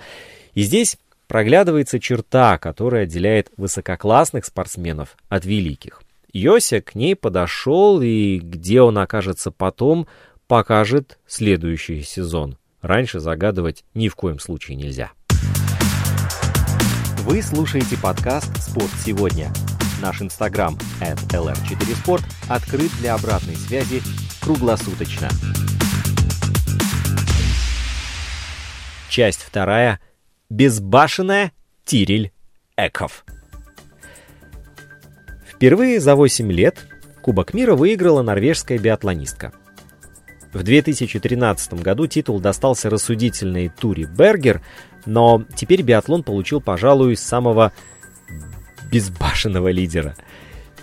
И 0.54 0.62
здесь 0.62 0.97
проглядывается 1.26 2.00
черта, 2.00 2.56
которая 2.56 3.02
отделяет 3.04 3.50
высококлассных 3.59 4.47
спортсменов 4.47 5.16
от 5.28 5.44
великих. 5.44 6.02
Йося 6.32 6.80
к 6.80 6.94
ней 6.94 7.14
подошел, 7.14 8.00
и 8.00 8.38
где 8.38 8.80
он 8.80 8.97
окажется 8.97 9.50
потом, 9.50 10.06
покажет 10.47 11.18
следующий 11.26 12.02
сезон. 12.02 12.56
Раньше 12.80 13.20
загадывать 13.20 13.85
ни 13.92 14.09
в 14.09 14.16
коем 14.16 14.38
случае 14.38 14.78
нельзя. 14.78 15.11
Вы 17.18 17.42
слушаете 17.42 17.99
подкаст 18.02 18.50
«Спорт 18.62 18.90
сегодня». 19.04 19.52
Наш 20.02 20.23
инстаграм 20.23 20.78
lr4sport 21.00 22.23
открыт 22.49 22.90
для 23.00 23.14
обратной 23.14 23.57
связи 23.57 24.02
круглосуточно. 24.40 25.28
Часть 29.11 29.42
вторая. 29.42 30.00
Безбашенная 30.49 31.52
Тирель 31.85 32.33
Эков. 32.76 33.25
Впервые 35.47 36.00
за 36.00 36.14
8 36.16 36.50
лет 36.50 36.87
Кубок 37.21 37.52
мира 37.52 37.75
выиграла 37.75 38.23
норвежская 38.23 38.78
биатлонистка. 38.78 39.52
В 40.52 40.63
2013 40.63 41.75
году 41.75 42.06
титул 42.06 42.41
достался 42.41 42.89
рассудительной 42.91 43.69
Тури 43.69 44.04
Бергер, 44.04 44.63
но 45.06 45.45
теперь 45.54 45.82
биатлон 45.82 46.23
получил, 46.23 46.60
пожалуй, 46.60 47.17
самого 47.17 47.73
безбашенного 48.90 49.68
лидера. 49.68 50.16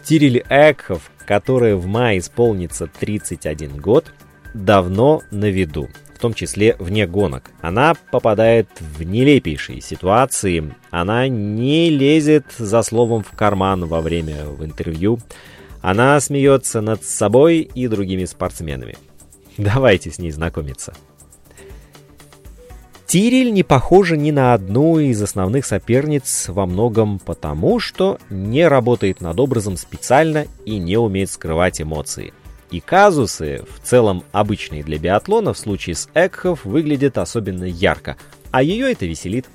Тириль 0.04 0.44
Экхов, 0.50 1.12
которая 1.26 1.76
в 1.76 1.86
мае 1.86 2.20
исполнится 2.20 2.88
31 2.88 3.78
год, 3.78 4.14
давно 4.54 5.22
на 5.32 5.50
виду, 5.50 5.90
в 6.16 6.20
том 6.20 6.34
числе 6.34 6.76
вне 6.80 7.06
гонок. 7.06 7.52
Она 7.62 7.94
попадает 8.12 8.70
в 8.80 9.04
нелепейшие 9.04 9.82
ситуации, 9.82 10.74
она 10.90 11.28
не 11.28 11.90
лезет 11.90 12.46
за 12.58 12.82
словом 12.82 13.24
в 13.24 13.32
карман 13.36 13.86
во 13.86 14.02
время 14.02 14.46
в 14.46 14.64
интервью, 14.66 15.20
она 15.82 16.20
смеется 16.20 16.82
над 16.82 17.04
собой 17.04 17.60
и 17.60 17.88
другими 17.88 18.26
спортсменами. 18.26 18.98
Давайте 19.58 20.12
с 20.12 20.20
ней 20.20 20.32
знакомиться. 20.32 20.94
Тириль 23.08 23.54
не 23.54 23.64
похожа 23.64 24.18
ни 24.18 24.32
на 24.32 24.54
одну 24.54 25.00
из 25.00 25.22
основных 25.22 25.66
соперниц 25.66 26.50
во 26.50 26.66
многом 26.66 27.20
потому, 27.20 27.80
что 27.80 28.20
не 28.30 28.68
работает 28.68 29.22
над 29.22 29.40
образом 29.40 29.78
специально 29.78 30.46
и 30.66 30.78
не 30.78 30.98
умеет 30.98 31.30
скрывать 31.30 31.82
эмоции. 31.82 32.34
И 32.70 32.82
казусы, 32.82 33.64
в 33.74 33.88
целом 33.88 34.26
обычные 34.34 34.84
для 34.84 34.98
биатлона, 34.98 35.54
в 35.54 35.58
случае 35.58 35.96
с 35.96 36.10
Экхов 36.14 36.66
выглядят 36.66 37.18
особенно 37.18 37.64
ярко, 37.64 38.18
а 38.52 38.62
ее 38.62 38.92
это 38.92 39.06
веселит. 39.06 39.46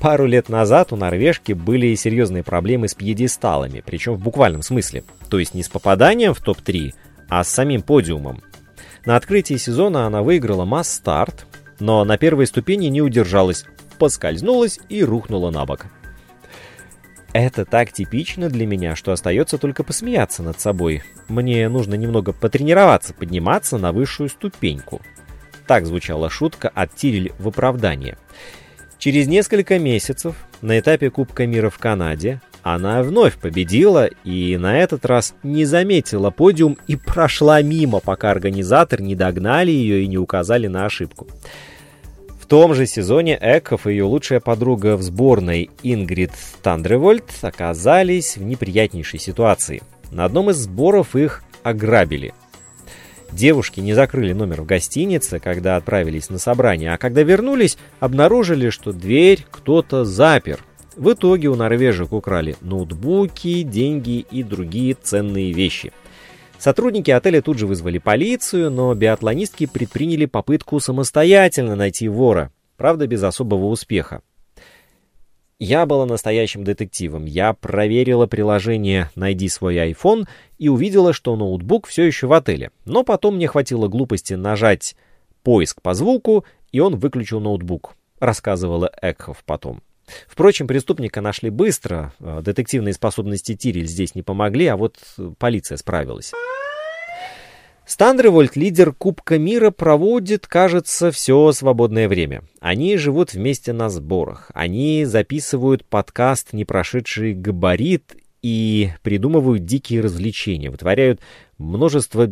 Пару 0.00 0.26
лет 0.26 0.48
назад 0.48 0.92
у 0.92 0.96
норвежки 0.96 1.52
были 1.52 1.94
серьезные 1.94 2.42
проблемы 2.42 2.88
с 2.88 2.94
пьедесталами, 2.94 3.84
причем 3.86 4.14
в 4.14 4.20
буквальном 4.20 4.62
смысле. 4.62 5.04
То 5.30 5.38
есть 5.38 5.54
не 5.54 5.62
с 5.62 5.68
попаданием 5.68 6.34
в 6.34 6.40
топ-3, 6.40 6.92
а 7.28 7.44
с 7.44 7.48
самим 7.48 7.82
подиумом. 7.82 8.42
На 9.06 9.14
открытии 9.14 9.54
сезона 9.54 10.08
она 10.08 10.22
выиграла 10.22 10.64
масс-старт, 10.64 11.46
но 11.80 12.04
на 12.04 12.18
первой 12.18 12.46
ступени 12.46 12.86
не 12.86 13.02
удержалась, 13.02 13.64
поскользнулась 13.98 14.80
и 14.88 15.02
рухнула 15.02 15.50
на 15.50 15.66
бок. 15.66 15.86
Это 17.32 17.64
так 17.64 17.92
типично 17.92 18.48
для 18.48 18.66
меня, 18.66 18.96
что 18.96 19.12
остается 19.12 19.58
только 19.58 19.84
посмеяться 19.84 20.42
над 20.42 20.60
собой. 20.60 21.02
Мне 21.28 21.68
нужно 21.68 21.94
немного 21.94 22.32
потренироваться, 22.32 23.12
подниматься 23.12 23.76
на 23.76 23.92
высшую 23.92 24.30
ступеньку. 24.30 25.02
Так 25.66 25.84
звучала 25.84 26.30
шутка 26.30 26.70
от 26.70 26.94
Тирель 26.94 27.32
в 27.38 27.48
оправдание. 27.48 28.16
Через 28.98 29.26
несколько 29.26 29.78
месяцев 29.78 30.34
на 30.62 30.80
этапе 30.80 31.10
Кубка 31.10 31.46
мира 31.46 31.68
в 31.68 31.78
Канаде 31.78 32.40
она 32.62 33.02
вновь 33.02 33.36
победила 33.36 34.06
и 34.24 34.56
на 34.56 34.78
этот 34.78 35.04
раз 35.06 35.34
не 35.42 35.64
заметила 35.64 36.30
подиум 36.30 36.76
и 36.86 36.96
прошла 36.96 37.62
мимо, 37.62 38.00
пока 38.00 38.30
организаторы 38.30 39.02
не 39.02 39.14
догнали 39.14 39.70
ее 39.70 40.02
и 40.02 40.06
не 40.06 40.18
указали 40.18 40.66
на 40.66 40.84
ошибку. 40.84 41.26
В 42.40 42.46
том 42.46 42.74
же 42.74 42.86
сезоне 42.86 43.38
Эков 43.40 43.86
и 43.86 43.90
ее 43.90 44.04
лучшая 44.04 44.40
подруга 44.40 44.96
в 44.96 45.02
сборной 45.02 45.70
Ингрид 45.82 46.32
Тандревольд 46.62 47.24
оказались 47.42 48.36
в 48.36 48.42
неприятнейшей 48.42 49.20
ситуации. 49.20 49.82
На 50.10 50.24
одном 50.24 50.50
из 50.50 50.56
сборов 50.56 51.14
их 51.14 51.42
ограбили. 51.62 52.32
Девушки 53.32 53.80
не 53.80 53.92
закрыли 53.92 54.32
номер 54.32 54.62
в 54.62 54.66
гостинице, 54.66 55.38
когда 55.38 55.76
отправились 55.76 56.30
на 56.30 56.38
собрание, 56.38 56.94
а 56.94 56.98
когда 56.98 57.22
вернулись, 57.22 57.76
обнаружили, 58.00 58.70
что 58.70 58.92
дверь 58.92 59.44
кто-то 59.50 60.04
запер. 60.04 60.64
В 60.98 61.12
итоге 61.12 61.46
у 61.46 61.54
норвежек 61.54 62.12
украли 62.12 62.56
ноутбуки, 62.60 63.62
деньги 63.62 64.26
и 64.32 64.42
другие 64.42 64.94
ценные 64.94 65.52
вещи. 65.52 65.92
Сотрудники 66.58 67.12
отеля 67.12 67.40
тут 67.40 67.56
же 67.56 67.68
вызвали 67.68 67.98
полицию, 67.98 68.72
но 68.72 68.92
биатлонистки 68.96 69.66
предприняли 69.66 70.26
попытку 70.26 70.80
самостоятельно 70.80 71.76
найти 71.76 72.08
вора, 72.08 72.50
правда 72.76 73.06
без 73.06 73.22
особого 73.22 73.66
успеха. 73.66 74.22
Я 75.60 75.86
была 75.86 76.04
настоящим 76.04 76.64
детективом. 76.64 77.26
Я 77.26 77.52
проверила 77.52 78.26
приложение 78.26 79.12
«Найди 79.14 79.48
свой 79.48 79.76
iPhone» 79.76 80.26
и 80.58 80.68
увидела, 80.68 81.12
что 81.12 81.36
ноутбук 81.36 81.86
все 81.86 82.02
еще 82.06 82.26
в 82.26 82.32
отеле. 82.32 82.72
Но 82.86 83.04
потом 83.04 83.36
мне 83.36 83.46
хватило 83.46 83.86
глупости 83.86 84.34
нажать 84.34 84.96
«Поиск 85.44 85.80
по 85.80 85.94
звуку», 85.94 86.44
и 86.72 86.80
он 86.80 86.96
выключил 86.96 87.38
ноутбук, 87.38 87.94
рассказывала 88.18 88.90
Экхов 89.00 89.44
потом. 89.44 89.80
Впрочем, 90.26 90.66
преступника 90.66 91.20
нашли 91.20 91.50
быстро. 91.50 92.12
Э, 92.20 92.40
детективные 92.42 92.94
способности 92.94 93.54
Тирель 93.54 93.86
здесь 93.86 94.14
не 94.14 94.22
помогли, 94.22 94.66
а 94.66 94.76
вот 94.76 94.96
полиция 95.38 95.76
справилась. 95.76 96.32
Стандревольт, 97.88 98.54
лидер 98.54 98.92
Кубка 98.92 99.38
мира, 99.38 99.70
проводит, 99.70 100.46
кажется, 100.46 101.10
все 101.10 101.52
свободное 101.52 102.06
время. 102.06 102.42
Они 102.60 102.98
живут 102.98 103.32
вместе 103.32 103.72
на 103.72 103.88
сборах. 103.88 104.50
Они 104.52 105.06
записывают 105.06 105.86
подкаст 105.86 106.52
«Не 106.52 106.66
прошедший 106.66 107.32
габарит» 107.32 108.14
и 108.42 108.90
придумывают 109.02 109.64
дикие 109.64 110.02
развлечения, 110.02 110.70
вытворяют 110.70 111.20
множество 111.56 112.30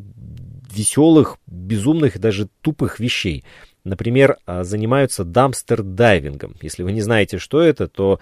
веселых, 0.71 1.39
безумных 1.47 2.17
и 2.17 2.19
даже 2.19 2.49
тупых 2.61 3.01
вещей. 3.01 3.43
Например, 3.87 4.39
а, 4.47 4.65
занимаются 4.65 5.23
дамстер-дайвингом. 5.25 6.57
Если 6.61 6.83
вы 6.83 6.91
не 6.91 7.03
знаете, 7.03 7.39
что 7.39 7.63
это, 7.63 7.87
то 7.87 8.19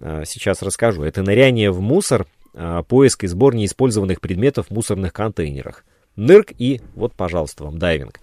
а, 0.00 0.24
сейчас 0.24 0.60
расскажу. 0.60 1.04
Это 1.04 1.22
ныряние 1.22 1.70
в 1.70 1.80
мусор, 1.80 2.26
а, 2.52 2.82
поиск 2.82 3.22
и 3.22 3.28
сбор 3.28 3.54
неиспользованных 3.54 4.20
предметов 4.20 4.66
в 4.66 4.70
мусорных 4.74 5.12
контейнерах. 5.12 5.84
Нырк 6.16 6.50
и, 6.58 6.80
вот, 6.96 7.12
пожалуйста, 7.12 7.62
вам 7.62 7.78
дайвинг. 7.78 8.18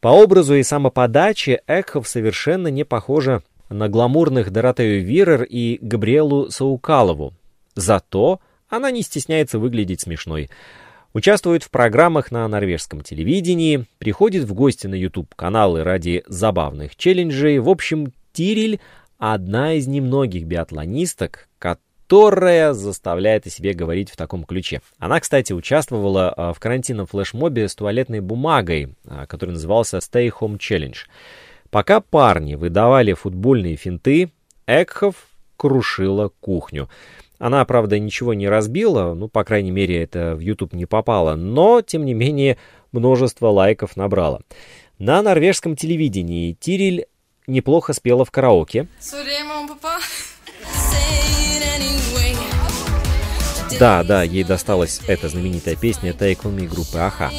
По 0.00 0.08
образу 0.08 0.54
и 0.54 0.62
самоподаче 0.62 1.60
Экхов 1.66 2.06
совершенно 2.06 2.68
не 2.68 2.84
похожа 2.84 3.42
на 3.68 3.88
гламурных 3.88 4.52
Доротею 4.52 5.04
Вирер 5.04 5.42
и 5.42 5.78
Габриэлу 5.82 6.50
Саукалову. 6.50 7.34
Зато 7.74 8.40
она 8.68 8.92
не 8.92 9.02
стесняется 9.02 9.58
выглядеть 9.58 10.02
смешной. 10.02 10.50
Участвует 11.14 11.62
в 11.62 11.70
программах 11.70 12.30
на 12.30 12.46
норвежском 12.46 13.00
телевидении, 13.00 13.86
приходит 13.98 14.44
в 14.44 14.52
гости 14.52 14.86
на 14.86 14.94
YouTube-каналы 14.94 15.82
ради 15.82 16.22
забавных 16.26 16.96
челленджей. 16.96 17.58
В 17.60 17.70
общем, 17.70 18.12
Тириль— 18.32 18.78
одна 19.18 19.72
из 19.72 19.86
немногих 19.86 20.44
биатлонисток, 20.44 21.48
которая 21.58 22.74
заставляет 22.74 23.46
о 23.46 23.50
себе 23.50 23.72
говорить 23.72 24.10
в 24.10 24.16
таком 24.16 24.44
ключе. 24.44 24.82
Она, 24.98 25.18
кстати, 25.18 25.54
участвовала 25.54 26.28
а, 26.28 26.52
в 26.52 26.60
карантинном 26.60 27.06
флешмобе 27.06 27.68
с 27.68 27.74
туалетной 27.74 28.20
бумагой, 28.20 28.94
а, 29.06 29.26
который 29.26 29.52
назывался 29.52 29.98
Stay 29.98 30.30
Home 30.40 30.58
Challenge. 30.58 30.96
Пока 31.70 32.00
парни 32.00 32.54
выдавали 32.54 33.14
футбольные 33.14 33.76
финты, 33.76 34.30
Экхов 34.66 35.16
крушила 35.56 36.30
кухню. 36.40 36.88
Она, 37.38 37.64
правда, 37.64 37.98
ничего 37.98 38.34
не 38.34 38.48
разбила, 38.48 39.14
ну, 39.14 39.28
по 39.28 39.44
крайней 39.44 39.70
мере, 39.70 40.02
это 40.02 40.34
в 40.34 40.40
YouTube 40.40 40.72
не 40.72 40.86
попало, 40.86 41.36
но, 41.36 41.82
тем 41.82 42.04
не 42.04 42.12
менее, 42.12 42.58
множество 42.90 43.48
лайков 43.48 43.96
набрала. 43.96 44.40
На 44.98 45.22
норвежском 45.22 45.76
телевидении 45.76 46.56
Тириль 46.58 47.06
неплохо 47.46 47.92
спела 47.92 48.24
в 48.24 48.32
караоке. 48.32 48.88
Да, 53.78 54.02
да, 54.02 54.24
ей 54.24 54.42
досталась 54.42 55.00
эта 55.06 55.28
знаменитая 55.28 55.76
песня 55.76 56.10
Take 56.10 56.42
On 56.42 56.56
Me 56.56 56.66
группы 56.66 56.98
Аха. 56.98 57.30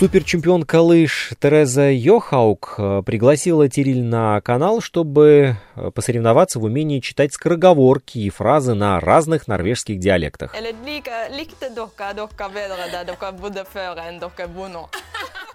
Суперчемпионка 0.00 0.80
лыж 0.80 1.32
Тереза 1.40 1.90
Йохаук 1.90 2.76
э, 2.78 3.02
пригласила 3.04 3.68
Тириль 3.68 4.02
на 4.02 4.40
канал, 4.40 4.80
чтобы 4.80 5.56
э, 5.76 5.90
посоревноваться 5.90 6.58
в 6.58 6.64
умении 6.64 7.00
читать 7.00 7.34
скороговорки 7.34 8.16
и 8.16 8.30
фразы 8.30 8.72
на 8.72 8.98
разных 8.98 9.46
норвежских 9.46 9.98
диалектах. 9.98 10.54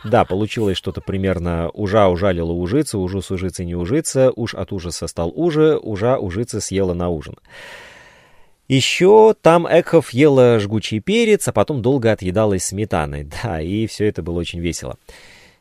Да, 0.03 0.25
получилось 0.25 0.77
что-то 0.77 1.01
примерно 1.01 1.71
«ужа 1.73 2.08
ужалила 2.08 2.51
ужица, 2.51 2.99
ужас 2.99 3.31
ужицы 3.31 3.65
не 3.65 3.73
ужица, 3.73 4.31
уж 4.36 4.53
от 4.53 4.71
ужаса 4.71 5.08
стал 5.08 5.34
уже, 5.36 5.79
ужа 5.81 6.19
ужица 6.19 6.62
съела 6.62 6.93
на 6.93 7.10
ужин». 7.10 7.36
Еще 8.67 9.36
там 9.39 9.67
Экхов 9.67 10.10
ела 10.10 10.60
жгучий 10.60 10.99
перец, 10.99 11.47
а 11.47 11.51
потом 11.51 11.82
долго 11.82 12.12
отъедалась 12.12 12.65
сметаной. 12.65 13.28
Да, 13.43 13.62
и 13.62 13.86
все 13.86 14.08
это 14.08 14.23
было 14.23 14.39
очень 14.39 14.60
весело. 14.60 14.97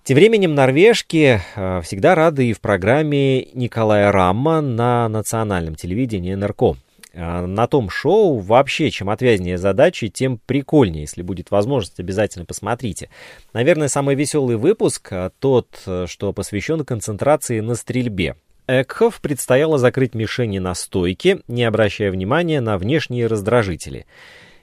Тем 0.05 0.17
временем 0.17 0.55
норвежки 0.55 1.40
э, 1.57 1.81
всегда 1.83 2.14
рады 2.14 2.49
и 2.49 2.53
в 2.53 2.61
программе 2.61 3.45
Николая 3.55 4.12
Рамма 4.12 4.61
на 4.61 5.09
национальном 5.09 5.75
телевидении 5.77 6.35
НРК. 6.35 6.77
Э, 7.14 7.47
на 7.47 7.67
том 7.67 7.88
шоу 7.88 8.38
вообще, 8.38 8.90
чем 8.90 9.09
отвязнее 9.09 9.57
задачи, 9.57 10.09
тем 10.09 10.38
прикольнее. 10.45 11.03
Если 11.03 11.23
будет 11.23 11.51
возможность, 11.51 12.01
обязательно 12.01 12.45
посмотрите. 12.45 13.09
Наверное, 13.55 13.88
самый 13.88 14.14
веселый 14.14 14.57
выпуск 14.57 15.09
э, 15.11 15.31
тот, 15.38 15.69
что 16.07 16.33
посвящен 16.35 16.85
концентрации 16.85 17.61
на 17.61 17.75
стрельбе. 17.75 18.37
Экхов 18.66 19.20
предстояло 19.20 19.79
закрыть 19.79 20.14
мишени 20.14 20.59
на 20.59 20.74
стойке, 20.74 21.40
не 21.48 21.64
обращая 21.64 22.11
внимания 22.11 22.61
на 22.61 22.79
внешние 22.79 23.27
раздражители. 23.27 24.07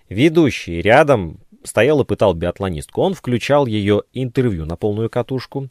Ведущий 0.09 0.81
рядом 0.81 1.39
стоял 1.63 2.01
и 2.01 2.05
пытал 2.05 2.33
биатлонистку. 2.33 3.01
Он 3.01 3.13
включал 3.13 3.67
ее 3.67 4.03
интервью 4.13 4.65
на 4.65 4.75
полную 4.75 5.09
катушку, 5.09 5.69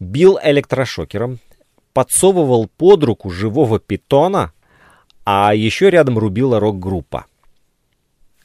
бил 0.00 0.38
электрошокером, 0.42 1.38
подсовывал 1.92 2.68
под 2.68 3.04
руку 3.04 3.30
живого 3.30 3.78
питона, 3.78 4.52
а 5.24 5.54
еще 5.54 5.90
рядом 5.90 6.18
рубила 6.18 6.58
рок-группа. 6.58 7.26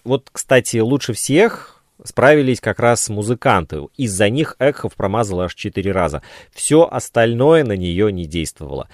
Вот, 0.03 0.29
кстати, 0.31 0.77
лучше 0.77 1.13
всех 1.13 1.72
справились 2.03 2.59
как 2.59 2.79
раз 2.79 3.09
музыканты. 3.09 3.81
Из-за 3.97 4.29
них 4.29 4.55
Экхов 4.59 4.95
промазал 4.95 5.41
аж 5.41 5.55
четыре 5.55 5.91
раза. 5.91 6.21
Все 6.51 6.87
остальное 6.89 7.63
на 7.63 7.75
нее 7.75 8.11
не 8.11 8.25
действовало. 8.25 8.87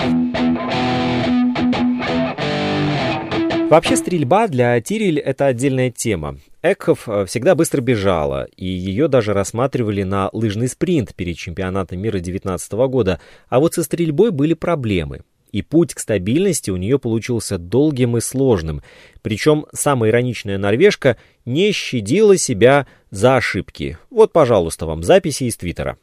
Вообще 3.70 3.96
стрельба 3.98 4.48
для 4.48 4.82
Тириль 4.82 5.20
это 5.20 5.46
отдельная 5.46 5.92
тема. 5.92 6.40
Экхов 6.64 7.08
э, 7.08 7.26
всегда 7.26 7.54
быстро 7.54 7.82
бежала, 7.82 8.48
и 8.58 8.66
ее 8.66 9.08
даже 9.08 9.34
рассматривали 9.34 10.02
на 10.02 10.32
лыжный 10.34 10.68
спринт 10.68 11.14
перед 11.14 11.38
чемпионатом 11.38 12.00
мира 12.00 12.14
2019 12.14 12.72
года, 12.90 13.22
а 13.48 13.60
вот 13.60 13.76
со 13.76 13.84
стрельбой 13.84 14.32
были 14.32 14.56
проблемы. 14.56 15.22
И 15.52 15.62
путь 15.62 15.94
к 15.94 16.00
стабильности 16.00 16.70
у 16.70 16.78
нее 16.78 17.00
получился 17.00 17.58
долгим 17.58 18.18
и 18.18 18.22
сложным. 18.22 18.82
Причем 19.22 19.66
самая 19.74 20.12
ироничная 20.12 20.58
норвежка 20.58 21.18
не 21.46 21.72
щадила 21.72 22.38
себя 22.38 22.88
за 23.10 23.38
ошибки. 23.38 23.98
Вот, 24.10 24.32
пожалуйста, 24.32 24.86
вам 24.86 25.04
записи 25.04 25.46
из 25.46 25.58
Твиттера. 25.58 25.98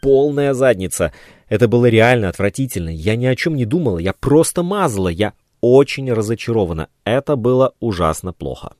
Полная 0.00 0.54
задница. 0.54 1.12
Это 1.48 1.66
было 1.66 1.86
реально 1.86 2.28
отвратительно. 2.28 2.90
Я 2.90 3.16
ни 3.16 3.26
о 3.26 3.34
чем 3.34 3.56
не 3.56 3.64
думала, 3.64 3.98
я 3.98 4.12
просто 4.12 4.62
мазала. 4.62 5.08
Я 5.08 5.32
очень 5.60 6.12
разочарована. 6.12 6.88
Это 7.04 7.36
было 7.36 7.74
ужасно 7.80 8.32
плохо. 8.32 8.74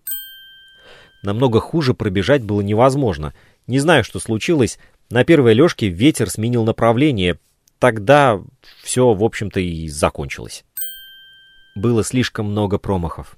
Намного 1.22 1.58
хуже 1.58 1.94
пробежать 1.94 2.42
было 2.42 2.60
невозможно. 2.60 3.32
Не 3.66 3.78
знаю, 3.78 4.04
что 4.04 4.20
случилось. 4.20 4.78
На 5.08 5.24
первой 5.24 5.54
лёжке 5.54 5.88
ветер 5.88 6.28
сменил 6.28 6.64
направление, 6.64 7.38
тогда 7.78 8.40
все, 8.82 9.12
в 9.12 9.22
общем-то, 9.22 9.60
и 9.60 9.88
закончилось. 9.88 10.64
Было 11.74 12.04
слишком 12.04 12.46
много 12.46 12.78
промахов. 12.78 13.36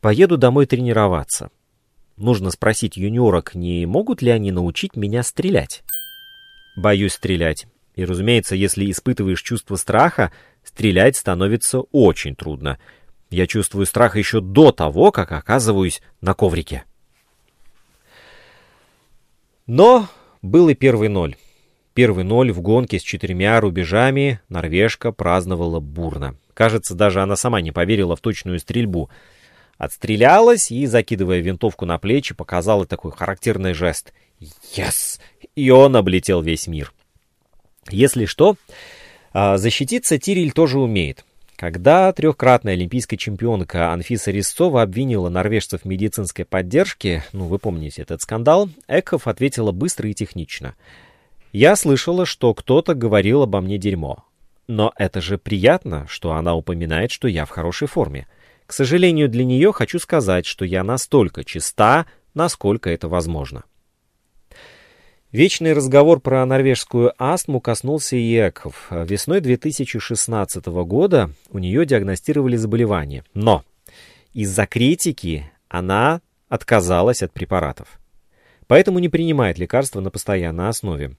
Поеду 0.00 0.36
домой 0.36 0.66
тренироваться. 0.66 1.50
Нужно 2.16 2.50
спросить 2.50 2.96
юниорок, 2.96 3.54
не 3.54 3.86
могут 3.86 4.22
ли 4.22 4.30
они 4.30 4.52
научить 4.52 4.96
меня 4.96 5.22
стрелять. 5.22 5.82
Боюсь 6.76 7.14
стрелять. 7.14 7.66
И, 7.94 8.04
разумеется, 8.04 8.54
если 8.54 8.90
испытываешь 8.90 9.42
чувство 9.42 9.76
страха, 9.76 10.32
стрелять 10.62 11.16
становится 11.16 11.80
очень 11.80 12.34
трудно. 12.34 12.78
Я 13.30 13.46
чувствую 13.46 13.86
страх 13.86 14.16
еще 14.16 14.40
до 14.40 14.72
того, 14.72 15.10
как 15.10 15.32
оказываюсь 15.32 16.02
на 16.20 16.34
коврике. 16.34 16.84
Но 19.66 20.08
был 20.42 20.68
и 20.68 20.74
первый 20.74 21.08
ноль. 21.08 21.36
Первый 21.94 22.24
ноль 22.24 22.50
в 22.50 22.60
гонке 22.60 22.98
с 22.98 23.02
четырьмя 23.02 23.60
рубежами 23.60 24.40
норвежка 24.48 25.12
праздновала 25.12 25.78
бурно. 25.78 26.36
Кажется, 26.52 26.96
даже 26.96 27.22
она 27.22 27.36
сама 27.36 27.60
не 27.60 27.70
поверила 27.70 28.16
в 28.16 28.20
точную 28.20 28.58
стрельбу. 28.58 29.10
Отстрелялась 29.78 30.72
и, 30.72 30.86
закидывая 30.86 31.38
винтовку 31.38 31.86
на 31.86 31.98
плечи, 31.98 32.34
показала 32.34 32.84
такой 32.84 33.12
характерный 33.12 33.74
жест. 33.74 34.12
«Yes!» 34.76 35.20
И 35.54 35.70
он 35.70 35.94
облетел 35.94 36.42
весь 36.42 36.66
мир. 36.66 36.92
Если 37.88 38.24
что, 38.24 38.56
а, 39.32 39.56
защититься 39.56 40.18
Тириль 40.18 40.50
тоже 40.50 40.80
умеет. 40.80 41.24
Когда 41.54 42.12
трехкратная 42.12 42.72
олимпийская 42.72 43.16
чемпионка 43.16 43.92
Анфиса 43.92 44.32
Резцова 44.32 44.82
обвинила 44.82 45.28
норвежцев 45.28 45.82
в 45.82 45.84
медицинской 45.84 46.44
поддержке, 46.44 47.22
ну 47.32 47.44
вы 47.44 47.60
помните 47.60 48.02
этот 48.02 48.20
скандал, 48.20 48.68
Экхов 48.88 49.28
ответила 49.28 49.70
быстро 49.70 50.10
и 50.10 50.14
технично– 50.14 50.74
я 51.54 51.76
слышала, 51.76 52.26
что 52.26 52.52
кто-то 52.52 52.94
говорил 52.94 53.42
обо 53.42 53.60
мне 53.60 53.78
дерьмо. 53.78 54.24
Но 54.66 54.92
это 54.96 55.20
же 55.20 55.38
приятно, 55.38 56.04
что 56.08 56.32
она 56.32 56.56
упоминает, 56.56 57.12
что 57.12 57.28
я 57.28 57.44
в 57.44 57.50
хорошей 57.50 57.86
форме. 57.86 58.26
К 58.66 58.72
сожалению, 58.72 59.28
для 59.28 59.44
нее 59.44 59.72
хочу 59.72 60.00
сказать, 60.00 60.46
что 60.46 60.64
я 60.64 60.82
настолько 60.82 61.44
чиста, 61.44 62.06
насколько 62.34 62.90
это 62.90 63.06
возможно. 63.06 63.62
Вечный 65.30 65.74
разговор 65.74 66.18
про 66.18 66.44
норвежскую 66.44 67.12
астму 67.18 67.60
коснулся 67.60 68.16
и 68.16 68.48
Эков. 68.48 68.88
Весной 68.90 69.40
2016 69.40 70.66
года 70.66 71.30
у 71.50 71.60
нее 71.60 71.86
диагностировали 71.86 72.56
заболевание. 72.56 73.22
Но 73.32 73.64
из-за 74.32 74.66
критики 74.66 75.52
Она 75.68 76.20
отказалась 76.48 77.22
от 77.22 77.32
препаратов. 77.32 78.00
Поэтому 78.66 78.98
не 78.98 79.08
принимает 79.08 79.58
лекарства 79.58 80.00
на 80.00 80.10
постоянной 80.10 80.68
основе. 80.68 81.16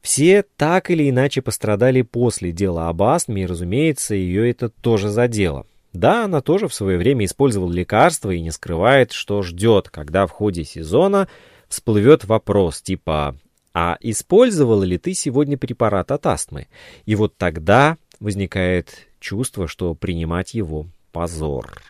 Все 0.00 0.44
так 0.56 0.90
или 0.90 1.08
иначе 1.10 1.42
пострадали 1.42 2.02
после 2.02 2.52
дела 2.52 2.88
об 2.88 3.02
астме, 3.02 3.42
и, 3.42 3.46
разумеется, 3.46 4.14
ее 4.14 4.50
это 4.50 4.68
тоже 4.68 5.08
задело. 5.08 5.66
Да, 5.92 6.24
она 6.24 6.40
тоже 6.40 6.68
в 6.68 6.74
свое 6.74 6.98
время 6.98 7.24
использовала 7.24 7.72
лекарства 7.72 8.30
и 8.30 8.40
не 8.40 8.50
скрывает, 8.50 9.12
что 9.12 9.42
ждет, 9.42 9.88
когда 9.88 10.26
в 10.26 10.30
ходе 10.30 10.64
сезона 10.64 11.28
всплывет 11.68 12.24
вопрос 12.24 12.82
типа 12.82 13.36
«А 13.74 13.96
использовала 14.00 14.84
ли 14.84 14.98
ты 14.98 15.14
сегодня 15.14 15.58
препарат 15.58 16.12
от 16.12 16.26
астмы?» 16.26 16.68
И 17.04 17.14
вот 17.14 17.36
тогда 17.36 17.96
возникает 18.20 19.08
чувство, 19.18 19.66
что 19.66 19.94
принимать 19.94 20.54
его 20.54 20.86
позор, 21.12 21.82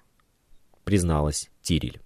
призналась 0.85 1.51
Тириль. 1.63 2.01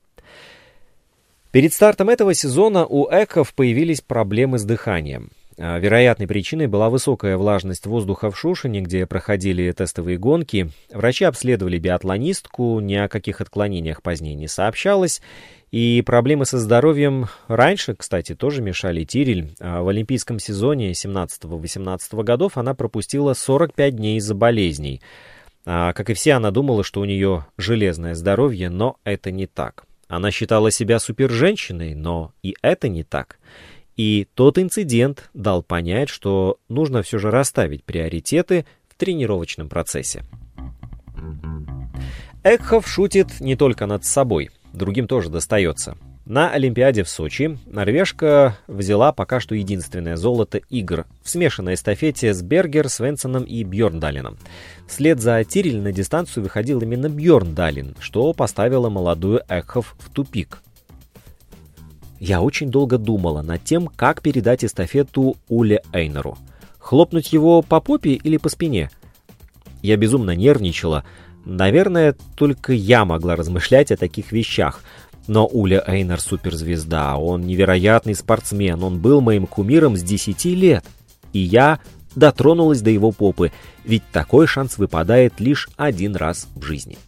Перед 1.53 1.75
стартом 1.75 2.09
этого 2.09 2.33
сезона 2.33 2.87
у 2.87 3.07
Эков 3.11 3.53
появились 3.53 4.01
проблемы 4.01 4.59
с 4.59 4.65
дыханием. 4.65 5.29
А, 5.59 5.79
вероятной 5.79 6.27
причиной 6.27 6.67
была 6.67 6.89
высокая 6.89 7.37
влажность 7.37 7.85
воздуха 7.85 8.31
в 8.31 8.39
Шушине, 8.39 8.81
где 8.81 9.05
проходили 9.05 9.71
тестовые 9.71 10.17
гонки. 10.17 10.71
Врачи 10.91 11.27
обследовали 11.27 11.79
биатлонистку, 11.79 12.81
ни 12.81 12.95
о 12.95 13.07
каких 13.07 13.43
отклонениях 13.43 14.01
позднее 14.01 14.35
не 14.35 14.49
сообщалось. 14.49 15.21
И 15.71 16.03
проблемы 16.07 16.47
со 16.47 16.59
здоровьем 16.59 17.27
раньше, 17.49 17.95
кстати, 17.97 18.35
тоже 18.35 18.63
мешали 18.63 19.05
Тирель. 19.05 19.55
А, 19.61 19.83
в 19.83 19.89
олимпийском 19.89 20.39
сезоне 20.39 20.93
17-18 20.93 22.23
годов 22.23 22.57
она 22.57 22.73
пропустила 22.73 23.35
45 23.35 23.97
дней 23.97 24.17
из-за 24.17 24.35
болезней. 24.35 25.03
А, 25.67 25.93
как 25.93 26.09
и 26.09 26.15
все, 26.15 26.33
она 26.33 26.51
думала, 26.51 26.83
что 26.83 27.03
у 27.03 27.05
нее 27.05 27.45
железное 27.59 28.15
здоровье, 28.15 28.71
но 28.71 28.97
это 29.05 29.31
не 29.31 29.47
так. 29.47 29.85
Она 30.13 30.31
считала 30.31 30.71
себя 30.71 30.99
суперженщиной, 30.99 31.95
но 31.95 32.35
и 32.43 32.55
это 32.61 32.91
не 32.91 33.03
так. 33.03 33.39
И 33.97 34.29
тот 34.35 34.59
инцидент 34.59 35.31
дал 35.33 35.63
понять, 35.63 36.11
что 36.11 36.59
нужно 36.69 37.03
все 37.03 37.17
же 37.17 37.31
расставить 37.31 37.83
приоритеты 37.83 38.67
в 38.91 38.95
тренировочном 38.97 39.71
процессе. 39.71 40.23
Экхов 42.45 42.87
шутит 42.87 43.41
не 43.41 43.57
только 43.57 43.87
над 43.87 44.05
собой, 44.05 44.51
другим 44.75 45.07
тоже 45.07 45.31
достается. 45.31 45.97
На 46.25 46.51
Олимпиаде 46.51 47.03
в 47.03 47.09
Сочи 47.09 47.59
норвежка 47.67 48.57
взяла 48.69 49.13
пока 49.13 49.41
что 49.41 49.57
единственное 49.57 50.17
золото 50.17 50.61
игр 50.71 51.05
в 51.25 51.29
смешанной 51.29 51.75
эстафете 51.75 52.33
с 52.33 52.43
Бергер, 52.43 52.89
Свенсоном 52.89 53.43
и 53.43 53.65
Бьорндалином. 53.65 54.39
Вслед 54.87 55.21
за 55.21 55.43
Тирель 55.43 55.81
на 55.81 55.91
дистанцию 55.91 56.45
выходил 56.45 56.81
именно 56.81 57.09
Бьорндалин, 57.09 57.97
что 57.99 58.33
поставило 58.35 58.89
молодую 58.89 59.41
Экхов 59.49 59.97
в 59.99 60.11
тупик. 60.11 60.63
Я 62.21 62.41
очень 62.41 62.71
долго 62.71 62.99
думала 62.99 63.43
над 63.43 63.65
тем, 63.65 63.89
как 63.89 64.23
передать 64.23 64.65
эстафету 64.65 65.37
Уле 65.49 65.83
Эйнеру. 65.93 66.39
Хлопнуть 66.79 67.33
его 67.33 67.63
по 67.63 67.81
попе 67.81 68.13
или 68.13 68.37
по 68.37 68.49
спине? 68.49 68.91
Я 69.83 69.97
безумно 69.97 70.37
нервничала. 70.37 71.05
Наверное, 71.45 72.15
только 72.37 72.73
я 72.73 73.05
могла 73.05 73.35
размышлять 73.35 73.91
о 73.91 73.97
таких 73.97 74.31
вещах— 74.31 74.85
но 75.27 75.47
Уля 75.47 75.83
Эйнер 75.87 76.21
суперзвезда, 76.21 77.17
он 77.17 77.43
невероятный 77.43 78.15
спортсмен, 78.15 78.83
он 78.83 79.01
был 79.01 79.21
моим 79.21 79.47
кумиром 79.47 79.97
с 79.97 80.03
10 80.03 80.45
лет. 80.47 80.85
И 81.33 81.39
я 81.39 81.81
дотронулась 82.15 82.81
до 82.81 82.91
его 82.91 83.13
попы, 83.13 83.53
ведь 83.85 84.03
такой 84.13 84.47
шанс 84.47 84.79
выпадает 84.79 85.41
лишь 85.41 85.69
один 85.77 86.17
раз 86.17 86.49
в 86.55 86.63
жизни. 86.63 86.99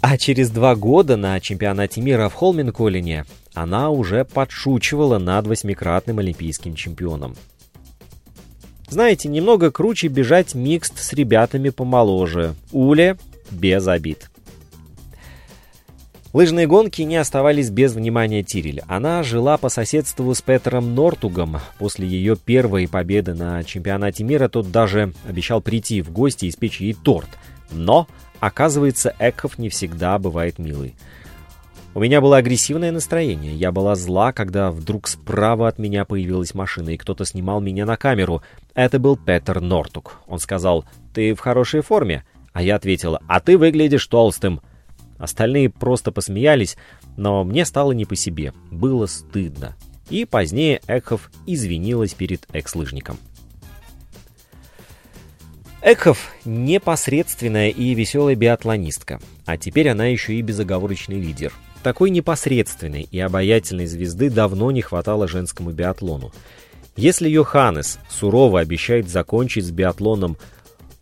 А 0.00 0.16
через 0.16 0.50
два 0.50 0.76
года 0.76 1.16
на 1.16 1.38
чемпионате 1.40 2.00
мира 2.00 2.28
в 2.28 2.34
Холменколлине 2.34 3.26
она 3.52 3.90
уже 3.90 4.24
подшучивала 4.24 5.18
над 5.18 5.46
восьмикратным 5.46 6.20
олимпийским 6.20 6.74
чемпионом. 6.74 7.36
Знаете, 8.88 9.28
немного 9.28 9.70
круче 9.70 10.08
бежать 10.08 10.54
микст 10.54 10.98
с 10.98 11.12
ребятами 11.12 11.68
помоложе. 11.68 12.54
Уля 12.72 13.18
без 13.50 13.86
обид. 13.86 14.29
Лыжные 16.32 16.68
гонки 16.68 17.02
не 17.02 17.16
оставались 17.16 17.70
без 17.70 17.92
внимания 17.92 18.44
Тирель. 18.44 18.82
Она 18.86 19.24
жила 19.24 19.56
по 19.56 19.68
соседству 19.68 20.32
с 20.32 20.40
Петером 20.40 20.94
Нортугом. 20.94 21.58
После 21.78 22.06
ее 22.06 22.36
первой 22.36 22.86
победы 22.86 23.34
на 23.34 23.64
чемпионате 23.64 24.22
мира 24.22 24.48
тот 24.48 24.70
даже 24.70 25.12
обещал 25.28 25.60
прийти 25.60 26.02
в 26.02 26.12
гости 26.12 26.44
и 26.44 26.50
испечь 26.50 26.80
ей 26.80 26.94
торт. 26.94 27.28
Но, 27.72 28.06
оказывается, 28.38 29.12
Эков 29.18 29.58
не 29.58 29.68
всегда 29.70 30.20
бывает 30.20 30.60
милый. 30.60 30.94
У 31.94 32.00
меня 32.00 32.20
было 32.20 32.36
агрессивное 32.36 32.92
настроение. 32.92 33.52
Я 33.56 33.72
была 33.72 33.96
зла, 33.96 34.32
когда 34.32 34.70
вдруг 34.70 35.08
справа 35.08 35.66
от 35.66 35.80
меня 35.80 36.04
появилась 36.04 36.54
машина, 36.54 36.90
и 36.90 36.96
кто-то 36.96 37.24
снимал 37.24 37.60
меня 37.60 37.84
на 37.84 37.96
камеру. 37.96 38.42
Это 38.74 39.00
был 39.00 39.16
Петер 39.16 39.60
Нортуг. 39.60 40.20
Он 40.28 40.38
сказал, 40.38 40.84
«Ты 41.12 41.34
в 41.34 41.40
хорошей 41.40 41.80
форме?» 41.80 42.24
А 42.52 42.62
я 42.62 42.76
ответила, 42.76 43.20
«А 43.26 43.40
ты 43.40 43.58
выглядишь 43.58 44.06
толстым». 44.06 44.60
Остальные 45.20 45.68
просто 45.68 46.12
посмеялись, 46.12 46.76
но 47.16 47.44
мне 47.44 47.66
стало 47.66 47.92
не 47.92 48.06
по 48.06 48.16
себе, 48.16 48.54
было 48.70 49.04
стыдно. 49.04 49.76
И 50.08 50.24
позднее 50.24 50.80
Экхов 50.88 51.30
извинилась 51.46 52.14
перед 52.14 52.46
экс-лыжником. 52.52 53.18
Экхов– 55.82 56.32
непосредственная 56.44 57.68
и 57.68 57.94
веселая 57.94 58.34
биатлонистка, 58.34 59.20
а 59.44 59.56
теперь 59.56 59.90
она 59.90 60.06
еще 60.06 60.34
и 60.34 60.42
безоговорочный 60.42 61.20
лидер. 61.20 61.52
Такой 61.82 62.10
непосредственной 62.10 63.02
и 63.10 63.18
обаятельной 63.18 63.86
звезды 63.86 64.30
давно 64.30 64.70
не 64.70 64.82
хватало 64.82 65.28
женскому 65.28 65.70
биатлону. 65.70 66.32
Если 66.96 67.28
Йоханнес 67.28 67.98
сурово 68.10 68.60
обещает 68.60 69.08
закончить 69.08 69.64
с 69.64 69.70
биатлоном 69.70 70.36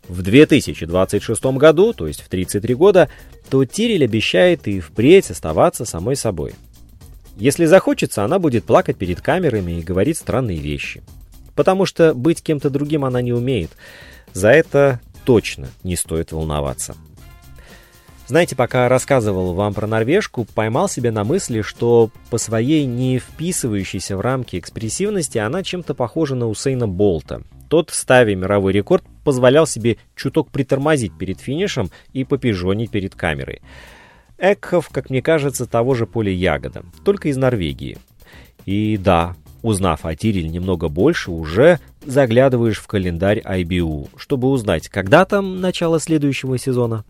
в 0.08 0.22
2026 0.22 1.44
году, 1.56 1.92
то 1.92 2.06
есть 2.06 2.22
в 2.22 2.28
33 2.28 2.74
года, 2.74 3.08
то 3.50 3.64
Тирель 3.64 4.04
обещает 4.04 4.66
и 4.66 4.80
впредь 4.80 5.30
оставаться 5.30 5.84
самой 5.84 6.16
собой. 6.16 6.54
Если 7.36 7.66
захочется, 7.66 8.24
она 8.24 8.38
будет 8.38 8.64
плакать 8.64 8.96
перед 8.96 9.20
камерами 9.20 9.72
и 9.72 9.82
говорить 9.82 10.16
странные 10.16 10.58
вещи. 10.58 11.02
Потому 11.54 11.86
что 11.86 12.14
быть 12.14 12.42
кем-то 12.42 12.70
другим 12.70 13.04
она 13.04 13.22
не 13.22 13.32
умеет. 13.32 13.70
За 14.32 14.48
это 14.48 15.00
точно 15.24 15.68
не 15.84 15.96
стоит 15.96 16.32
волноваться. 16.32 16.96
Знаете, 18.26 18.56
пока 18.56 18.88
рассказывал 18.88 19.54
вам 19.54 19.72
про 19.72 19.86
норвежку, 19.86 20.44
поймал 20.44 20.88
себя 20.88 21.12
на 21.12 21.24
мысли, 21.24 21.62
что 21.62 22.10
по 22.28 22.36
своей 22.38 22.84
не 22.84 23.18
вписывающейся 23.18 24.16
в 24.16 24.20
рамки 24.20 24.58
экспрессивности 24.58 25.38
она 25.38 25.62
чем-то 25.62 25.94
похожа 25.94 26.34
на 26.34 26.48
Усейна 26.48 26.88
Болта– 26.88 27.42
тот, 27.68 27.90
ставя 27.90 28.34
мировой 28.34 28.72
рекорд, 28.72 29.04
позволял 29.28 29.66
себе 29.66 29.98
чуток 30.16 30.50
притормозить 30.50 31.12
перед 31.18 31.38
финишем 31.38 31.90
и 32.14 32.24
попижонить 32.24 32.90
перед 32.90 33.14
камерой. 33.14 33.60
Экхов, 34.38 34.88
как 34.88 35.10
мне 35.10 35.20
кажется, 35.20 35.66
того 35.66 35.92
же 35.92 36.06
поля 36.06 36.32
ягода, 36.32 36.82
только 37.04 37.28
из 37.28 37.36
Норвегии. 37.36 37.98
И 38.64 38.96
да, 38.96 39.36
узнав 39.60 40.06
о 40.06 40.16
Тириль 40.16 40.48
немного 40.48 40.88
больше, 40.88 41.30
уже 41.30 41.78
заглядываешь 42.06 42.78
в 42.78 42.86
календарь 42.86 43.40
IBU, 43.40 44.08
чтобы 44.16 44.48
узнать, 44.48 44.88
когда 44.88 45.26
там 45.26 45.60
начало 45.60 46.00
следующего 46.00 46.56
сезона. 46.56 47.04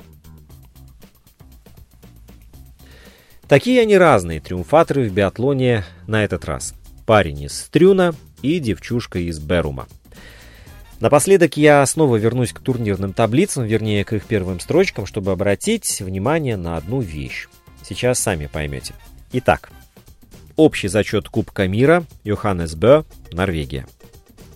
Такие 3.46 3.81
они 3.81 3.96
разные 3.96 4.40
триумфаторы 4.40 5.09
в 5.09 5.12
биатлоне 5.12 5.85
на 6.09 6.24
этот 6.24 6.46
раз. 6.46 6.74
Парень 7.07 7.42
из 7.42 7.57
Стрюна 7.57 8.12
и 8.42 8.59
девчушка 8.59 9.20
из 9.20 9.38
Берума. 9.38 9.87
Напоследок 11.00 11.56
я 11.56 11.87
снова 11.87 12.16
вернусь 12.16 12.52
к 12.52 12.58
турнирным 12.58 13.12
таблицам, 13.12 13.64
вернее 13.64 14.04
к 14.04 14.12
их 14.12 14.24
первым 14.24 14.58
строчкам, 14.58 15.06
чтобы 15.06 15.30
обратить 15.30 16.00
внимание 16.00 16.56
на 16.56 16.76
одну 16.76 17.00
вещь. 17.00 17.48
Сейчас 17.84 18.18
сами 18.18 18.46
поймете. 18.46 18.94
Итак, 19.32 19.70
общий 20.56 20.88
зачет 20.88 21.28
Кубка 21.28 21.68
мира 21.68 22.04
Йоханнес 22.24 22.74
Бö, 22.74 23.04
Норвегия. 23.30 23.87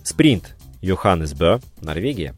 Спринт 0.03 0.55
Йоханнес 0.81 1.33
Бö, 1.33 1.63
Норвегия. 1.79 2.35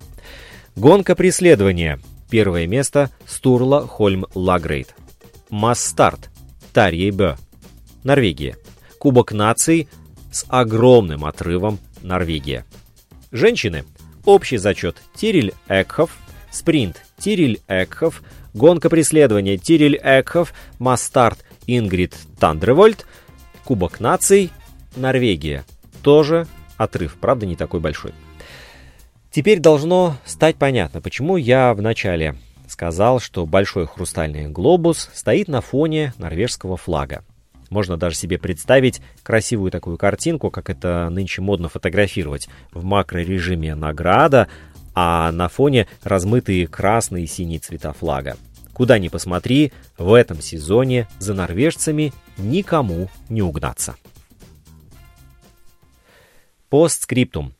Гонка 0.75 1.15
преследования. 1.15 1.99
Первое 2.29 2.67
место 2.67 3.09
Стурла 3.25 3.87
Хольм 3.87 4.25
Лагрейд. 4.35 4.93
Масс-старт 5.49 6.29
Тарьей 6.73 7.09
Бö, 7.09 7.37
Норвегия. 8.03 8.57
Кубок 8.99 9.31
наций 9.31 9.87
с 10.31 10.45
огромным 10.47 11.25
отрывом 11.25 11.79
Норвегия. 12.03 12.65
Женщины 13.31 13.83
Общий 14.25 14.57
зачет 14.57 14.97
Тириль 15.13 15.53
Экхов, 15.67 16.17
спринт 16.49 17.03
Тириль 17.19 17.61
Экхов, 17.67 18.23
гонка 18.55 18.89
преследования 18.89 19.57
Тириль 19.57 19.99
Экхов, 20.01 20.53
Мастарт 20.79 21.45
Ингрид 21.67 22.15
Тандревольт, 22.39 23.05
Кубок 23.63 23.99
наций 23.99 24.49
Норвегия. 24.95 25.63
Тоже 26.01 26.47
отрыв, 26.77 27.17
правда, 27.19 27.45
не 27.45 27.55
такой 27.55 27.79
большой. 27.79 28.13
Теперь 29.29 29.59
должно 29.59 30.17
стать 30.25 30.55
понятно, 30.55 31.01
почему 31.01 31.37
я 31.37 31.73
в 31.73 31.81
начале 31.81 32.35
сказал, 32.67 33.19
что 33.19 33.45
большой 33.45 33.85
хрустальный 33.85 34.47
глобус 34.47 35.09
стоит 35.13 35.47
на 35.47 35.61
фоне 35.61 36.13
норвежского 36.17 36.77
флага. 36.77 37.23
Можно 37.69 37.97
даже 37.97 38.15
себе 38.15 38.37
представить 38.37 39.01
красивую 39.23 39.71
такую 39.71 39.97
картинку, 39.97 40.51
как 40.51 40.69
это 40.69 41.09
нынче 41.09 41.41
модно 41.41 41.69
фотографировать. 41.69 42.47
В 42.71 42.83
макрорежиме 42.83 43.75
награда, 43.75 44.47
а 44.93 45.31
на 45.31 45.49
фоне 45.49 45.87
размытые 46.03 46.67
красные 46.67 47.25
и 47.25 47.27
синие 47.27 47.59
цвета 47.59 47.93
флага. 47.93 48.37
Куда 48.73 48.99
ни 48.99 49.07
посмотри, 49.07 49.71
в 49.97 50.13
этом 50.13 50.41
сезоне 50.41 51.07
за 51.17 51.33
норвежцами 51.33 52.13
никому 52.37 53.09
не 53.29 53.41
угнаться. 53.41 53.95
Постскриптум. 56.69 57.53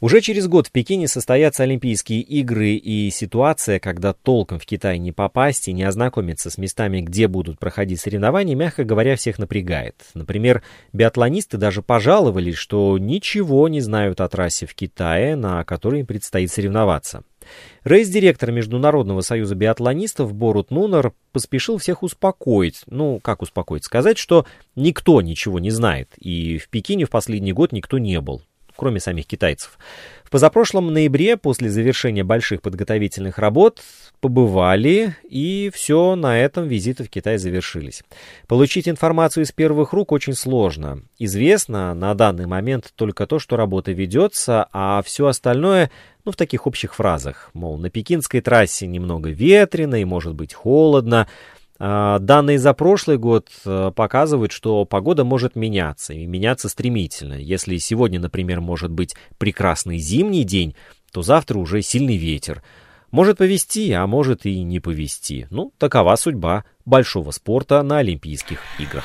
Уже 0.00 0.22
через 0.22 0.48
год 0.48 0.68
в 0.68 0.72
Пекине 0.72 1.08
состоятся 1.08 1.64
Олимпийские 1.64 2.22
игры, 2.22 2.70
и 2.70 3.10
ситуация, 3.10 3.78
когда 3.78 4.14
толком 4.14 4.58
в 4.58 4.64
Китай 4.64 4.98
не 4.98 5.12
попасть 5.12 5.68
и 5.68 5.74
не 5.74 5.82
ознакомиться 5.82 6.48
с 6.48 6.56
местами, 6.56 7.02
где 7.02 7.28
будут 7.28 7.58
проходить 7.58 8.00
соревнования, 8.00 8.56
мягко 8.56 8.84
говоря, 8.84 9.16
всех 9.16 9.38
напрягает. 9.38 9.96
Например, 10.14 10.62
биатлонисты 10.94 11.58
даже 11.58 11.82
пожаловались, 11.82 12.56
что 12.56 12.96
ничего 12.96 13.68
не 13.68 13.82
знают 13.82 14.22
о 14.22 14.28
трассе 14.30 14.64
в 14.64 14.74
Китае, 14.74 15.36
на 15.36 15.64
которой 15.64 16.00
им 16.00 16.06
предстоит 16.06 16.50
соревноваться. 16.50 17.22
Рейс-директор 17.84 18.52
Международного 18.52 19.20
союза 19.20 19.54
биатлонистов 19.54 20.32
Борут 20.32 20.70
Нунер 20.70 21.12
поспешил 21.32 21.76
всех 21.76 22.02
успокоить. 22.02 22.84
Ну, 22.86 23.20
как 23.20 23.42
успокоить? 23.42 23.84
Сказать, 23.84 24.16
что 24.16 24.46
никто 24.76 25.20
ничего 25.20 25.58
не 25.58 25.70
знает, 25.70 26.08
и 26.18 26.56
в 26.56 26.70
Пекине 26.70 27.04
в 27.04 27.10
последний 27.10 27.52
год 27.52 27.72
никто 27.72 27.98
не 27.98 28.18
был 28.22 28.42
кроме 28.80 28.98
самих 28.98 29.26
китайцев. 29.26 29.78
В 30.24 30.30
позапрошлом 30.30 30.90
ноябре, 30.90 31.36
после 31.36 31.68
завершения 31.68 32.24
больших 32.24 32.62
подготовительных 32.62 33.36
работ, 33.36 33.82
побывали, 34.20 35.16
и 35.28 35.70
все, 35.74 36.14
на 36.14 36.38
этом 36.38 36.66
визиты 36.66 37.04
в 37.04 37.10
Китай 37.10 37.36
завершились. 37.36 38.02
Получить 38.48 38.88
информацию 38.88 39.44
из 39.44 39.52
первых 39.52 39.92
рук 39.92 40.12
очень 40.12 40.32
сложно. 40.32 41.02
Известно 41.18 41.92
на 41.92 42.14
данный 42.14 42.46
момент 42.46 42.90
только 42.94 43.26
то, 43.26 43.38
что 43.38 43.58
работа 43.58 43.92
ведется, 43.92 44.66
а 44.72 45.02
все 45.02 45.26
остальное, 45.26 45.90
ну, 46.24 46.32
в 46.32 46.36
таких 46.36 46.66
общих 46.66 46.94
фразах. 46.94 47.50
Мол, 47.52 47.76
на 47.76 47.90
пекинской 47.90 48.40
трассе 48.40 48.86
немного 48.86 49.28
ветрено 49.28 50.00
и 50.00 50.06
может 50.06 50.34
быть 50.34 50.54
холодно, 50.54 51.28
данные 51.80 52.58
за 52.58 52.74
прошлый 52.74 53.16
год 53.16 53.48
э, 53.64 53.90
показывают, 53.96 54.52
что 54.52 54.84
погода 54.84 55.24
может 55.24 55.56
меняться, 55.56 56.12
и 56.12 56.26
меняться 56.26 56.68
стремительно. 56.68 57.32
Если 57.32 57.78
сегодня, 57.78 58.20
например, 58.20 58.60
может 58.60 58.90
быть 58.90 59.14
прекрасный 59.38 59.96
зимний 59.96 60.44
день, 60.44 60.76
то 61.10 61.22
завтра 61.22 61.58
уже 61.58 61.80
сильный 61.80 62.18
ветер. 62.18 62.62
Может 63.10 63.38
повести, 63.38 63.90
а 63.92 64.06
может 64.06 64.44
и 64.44 64.62
не 64.62 64.78
повести. 64.78 65.46
Ну, 65.48 65.72
такова 65.78 66.14
судьба 66.16 66.64
большого 66.84 67.30
спорта 67.30 67.82
на 67.82 67.98
Олимпийских 67.98 68.60
играх. 68.78 69.04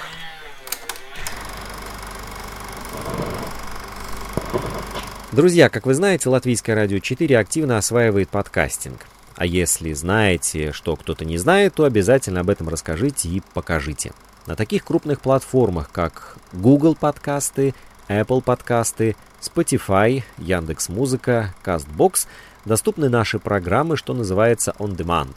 Друзья, 5.32 5.70
как 5.70 5.86
вы 5.86 5.94
знаете, 5.94 6.28
Латвийское 6.28 6.76
радио 6.76 7.00
4 7.00 7.38
активно 7.38 7.78
осваивает 7.78 8.30
подкастинг. 8.30 9.08
А 9.36 9.46
если 9.46 9.92
знаете, 9.94 10.72
что 10.72 10.96
кто-то 10.96 11.26
не 11.26 11.38
знает, 11.38 11.76
то 11.76 11.84
обязательно 11.84 12.40
об 12.40 12.50
этом 12.50 12.70
расскажите 12.70 13.28
и 13.28 13.42
покажите. 13.54 14.14
На 14.48 14.56
таких 14.56 14.86
крупных 14.86 15.20
платформах, 15.20 15.92
как 15.92 16.38
Google 16.54 16.96
подкасты, 16.96 17.74
Apple 18.08 18.42
подкасты, 18.42 19.16
Spotify, 19.42 20.24
Яндекс 20.38 20.90
Музыка, 20.90 21.54
Castbox 21.66 22.28
доступны 22.64 23.10
наши 23.10 23.40
программы, 23.40 23.98
что 23.98 24.14
называется 24.14 24.74
on 24.80 24.96
demand, 24.96 25.36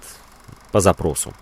по 0.70 0.80
запросу. 0.80 1.34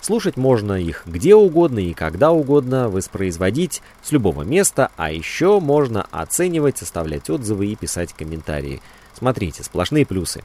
Слушать 0.00 0.36
можно 0.36 0.74
их 0.74 1.02
где 1.06 1.34
угодно 1.34 1.78
и 1.78 1.94
когда 1.94 2.30
угодно, 2.30 2.90
воспроизводить 2.90 3.82
с 4.02 4.12
любого 4.12 4.42
места, 4.42 4.90
а 4.96 5.10
еще 5.10 5.60
можно 5.60 6.06
оценивать, 6.10 6.82
оставлять 6.82 7.30
отзывы 7.30 7.68
и 7.68 7.74
писать 7.76 8.12
комментарии. 8.12 8.82
Смотрите, 9.14 9.64
сплошные 9.64 10.04
плюсы. 10.04 10.44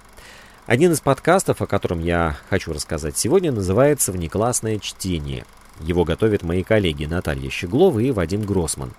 Один 0.70 0.92
из 0.92 1.02
подкастов, 1.02 1.64
о 1.64 1.66
котором 1.66 2.00
я 2.00 2.38
хочу 2.48 2.72
рассказать 2.72 3.18
сегодня, 3.18 3.52
называется 3.52 4.12
«Внеклассное 4.12 4.78
чтение». 4.78 5.46
Его 5.80 6.04
готовят 6.04 6.44
мои 6.44 6.62
коллеги 6.62 7.06
Наталья 7.06 7.50
Щеглова 7.50 7.98
и 7.98 8.12
Вадим 8.12 8.44
Гросман. 8.44 8.94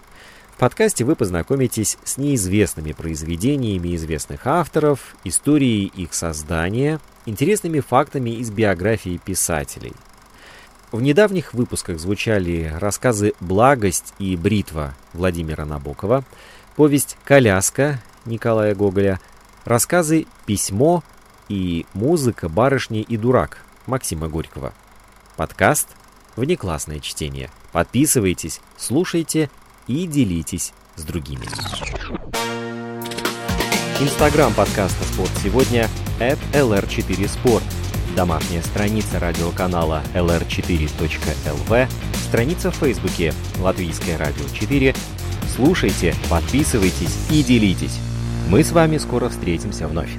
В 0.57 0.59
подкасте 0.59 1.05
вы 1.05 1.15
познакомитесь 1.15 1.97
с 2.03 2.19
неизвестными 2.19 2.91
произведениями 2.91 3.95
известных 3.95 4.49
авторов, 4.49 5.15
историей 5.23 5.93
их 5.95 6.13
создания, 6.13 6.99
интересными 7.25 7.79
фактами 7.79 8.31
из 8.31 8.51
биографии 8.51 9.21
писателей. 9.25 9.93
В 10.91 11.01
недавних 11.01 11.55
выпусках 11.55 12.01
звучали 12.01 12.75
рассказы 12.81 13.35
«Благость» 13.39 14.13
и 14.19 14.37
«Бритва» 14.37 14.97
Владимира 15.13 15.65
Набокова, 15.65 16.25
повесть 16.75 17.17
«Коляска» 17.23 18.03
Николая 18.25 18.75
Гоголя, 18.75 19.21
рассказы 19.65 20.27
«Письмо» 20.47 21.05
и 21.51 21.85
«Музыка, 21.95 22.49
барышни 22.49 23.03
и 23.03 23.17
дурак» 23.17 23.59
Максима 23.87 24.29
Горького. 24.29 24.73
Подкаст 25.37 25.89
«Внеклассное 26.37 27.01
чтение». 27.01 27.51
Подписывайтесь, 27.73 28.61
слушайте 28.79 29.51
и 29.89 30.07
делитесь 30.07 30.73
с 30.95 31.03
другими. 31.03 31.45
Инстаграм 34.01 34.55
подкаста 34.55 35.05
«Спорт 35.05 35.31
сегодня» 35.43 35.89
at 36.21 36.39
lr4sport. 36.53 37.63
Домашняя 38.15 38.63
страница 38.63 39.19
радиоканала 39.19 40.03
lr4.lv, 40.15 41.89
страница 42.29 42.71
в 42.71 42.77
Фейсбуке 42.77 43.35
«Латвийское 43.59 44.17
радио 44.17 44.45
4». 44.45 44.97
Слушайте, 45.57 46.15
подписывайтесь 46.29 47.19
и 47.29 47.43
делитесь. 47.43 47.99
Мы 48.49 48.63
с 48.63 48.71
вами 48.71 48.99
скоро 48.99 49.29
встретимся 49.29 49.89
вновь. 49.89 50.17